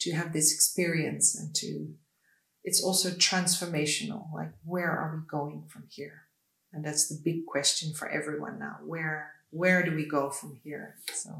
to 0.00 0.12
have 0.12 0.32
this 0.32 0.52
experience 0.52 1.38
and 1.38 1.54
to, 1.56 1.88
it's 2.64 2.82
also 2.82 3.10
transformational. 3.10 4.32
Like, 4.34 4.52
where 4.64 4.90
are 4.90 5.16
we 5.16 5.28
going 5.28 5.64
from 5.68 5.84
here? 5.88 6.22
And 6.72 6.84
that's 6.84 7.08
the 7.08 7.20
big 7.22 7.46
question 7.46 7.92
for 7.92 8.08
everyone 8.08 8.58
now. 8.58 8.78
Where, 8.84 9.32
where 9.50 9.84
do 9.84 9.94
we 9.94 10.08
go 10.08 10.30
from 10.30 10.58
here? 10.64 10.96
So 11.12 11.30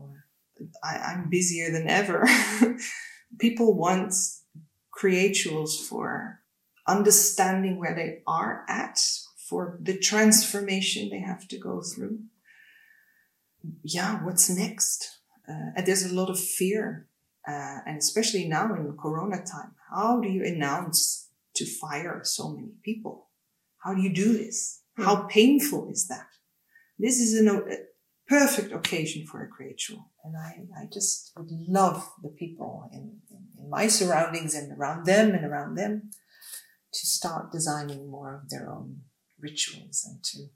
uh, 0.61 0.65
I, 0.85 1.13
I'm 1.13 1.31
busier 1.31 1.73
than 1.73 1.89
ever. 1.89 2.29
People 3.39 3.75
want 3.75 4.15
creatuals 5.03 5.85
for 5.89 6.41
understanding 6.87 7.77
where 7.77 7.93
they 7.93 8.23
are 8.25 8.65
at, 8.69 9.01
for 9.49 9.77
the 9.83 9.99
transformation 9.99 11.09
they 11.09 11.19
have 11.19 11.49
to 11.49 11.59
go 11.59 11.83
through. 11.83 12.21
Yeah, 13.83 14.25
what's 14.25 14.49
next? 14.49 15.19
Uh, 15.49 15.71
and 15.75 15.85
there's 15.85 16.05
a 16.05 16.15
lot 16.15 16.31
of 16.31 16.39
fear, 16.39 17.09
uh, 17.49 17.79
and 17.85 17.99
especially 17.99 18.47
now 18.47 18.73
in 18.77 18.97
Corona 18.97 19.39
time. 19.39 19.75
How 19.91 20.21
do 20.21 20.29
you 20.29 20.45
announce 20.45 21.31
to 21.57 21.65
fire 21.67 22.21
so 22.23 22.51
many 22.51 22.75
people? 22.85 23.27
How 23.79 23.95
do 23.95 24.03
you 24.03 24.15
do 24.15 24.33
this? 24.33 24.83
Hmm. 24.97 25.03
How 25.03 25.17
painful 25.25 25.91
is 25.91 26.07
that? 26.07 26.29
This 26.97 27.19
is 27.19 27.41
an, 27.41 27.49
a 27.49 27.77
perfect 28.29 28.73
occasion 28.73 29.27
for 29.27 29.43
a 29.43 29.49
creatual. 29.49 30.11
And 30.25 30.37
I, 30.37 30.65
I 30.81 30.89
just 30.93 31.33
would 31.37 31.51
love 31.51 32.11
the 32.23 32.31
people 32.31 32.89
in, 32.93 33.19
in, 33.31 33.47
in 33.59 33.71
my 33.71 33.89
surroundings 33.89 34.55
and 34.55 34.79
around 34.79 35.07
them 35.07 35.33
and 35.33 35.45
around 35.45 35.75
them 35.75 36.11
to 36.93 37.07
start 37.07 37.53
designing 37.53 38.11
more 38.11 38.35
of 38.35 38.51
their 38.51 38.71
own 38.71 39.03
rituals 39.41 40.07
and 40.09 40.23
to 40.25 40.49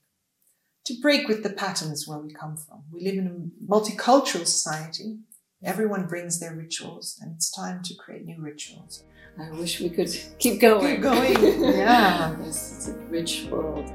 to 0.87 0.95
break 1.03 1.27
with 1.27 1.43
the 1.43 1.51
patterns 1.51 2.07
where 2.07 2.21
we 2.21 2.33
come 2.33 2.57
from. 2.57 2.85
We 2.93 3.03
live 3.03 3.17
in 3.17 3.27
a 3.27 3.73
multicultural 3.73 4.47
society. 4.47 5.19
Everyone 5.65 6.07
brings 6.07 6.39
their 6.39 6.55
rituals, 6.55 7.19
and 7.21 7.35
it's 7.35 7.51
time 7.51 7.83
to 7.83 7.95
create 7.97 8.25
new 8.25 8.41
rituals. 8.41 9.03
I 9.39 9.51
wish 9.51 9.81
we 9.81 9.91
could 9.91 10.11
keep 10.39 10.61
going. 10.61 10.95
Keep 10.95 11.03
going. 11.03 11.43
yeah. 11.75 12.37
It's 12.45 12.89
a 12.89 12.93
rich 13.09 13.47
world. 13.51 13.89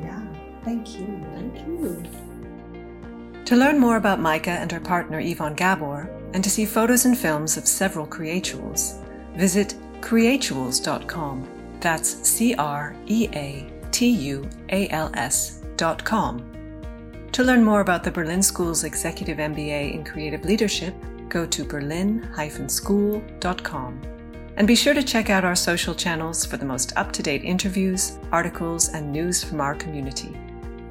Yeah. 0.00 0.26
Thank 0.64 0.98
you. 0.98 1.22
Thank 1.34 1.58
you. 1.66 2.33
To 3.46 3.56
learn 3.56 3.78
more 3.78 3.96
about 3.96 4.20
Meike 4.20 4.48
and 4.48 4.70
her 4.72 4.80
partner 4.80 5.20
Yvonne 5.20 5.54
Gabor, 5.54 6.08
and 6.32 6.42
to 6.42 6.48
see 6.48 6.64
photos 6.64 7.04
and 7.04 7.16
films 7.16 7.58
of 7.58 7.66
several 7.66 8.06
Creatuals, 8.06 9.02
visit 9.36 9.74
creatuals.com. 10.00 11.46
That's 11.80 12.26
C 12.26 12.54
R 12.54 12.96
E 13.06 13.28
A 13.34 13.70
T 13.90 14.08
U 14.08 14.48
A 14.70 14.88
L 14.88 15.10
S.com. 15.14 16.50
To 17.32 17.42
learn 17.42 17.64
more 17.64 17.80
about 17.80 18.02
the 18.02 18.10
Berlin 18.10 18.42
School's 18.42 18.84
Executive 18.84 19.36
MBA 19.38 19.92
in 19.92 20.04
Creative 20.04 20.42
Leadership, 20.44 20.94
go 21.28 21.44
to 21.44 21.64
berlin-school.com. 21.64 24.00
And 24.56 24.68
be 24.68 24.76
sure 24.76 24.94
to 24.94 25.02
check 25.02 25.30
out 25.30 25.44
our 25.44 25.56
social 25.56 25.94
channels 25.94 26.46
for 26.46 26.56
the 26.56 26.64
most 26.64 26.96
up 26.96 27.10
to 27.12 27.22
date 27.22 27.42
interviews, 27.42 28.18
articles, 28.30 28.90
and 28.90 29.10
news 29.10 29.42
from 29.42 29.60
our 29.60 29.74
community. 29.74 30.36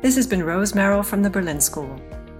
This 0.01 0.17
has 0.17 0.27
been 0.27 0.43
Rose 0.43 0.75
Merrill 0.75 1.01
from 1.01 1.23
the 1.23 1.29
Berlin 1.29 1.61
School. 1.61 1.97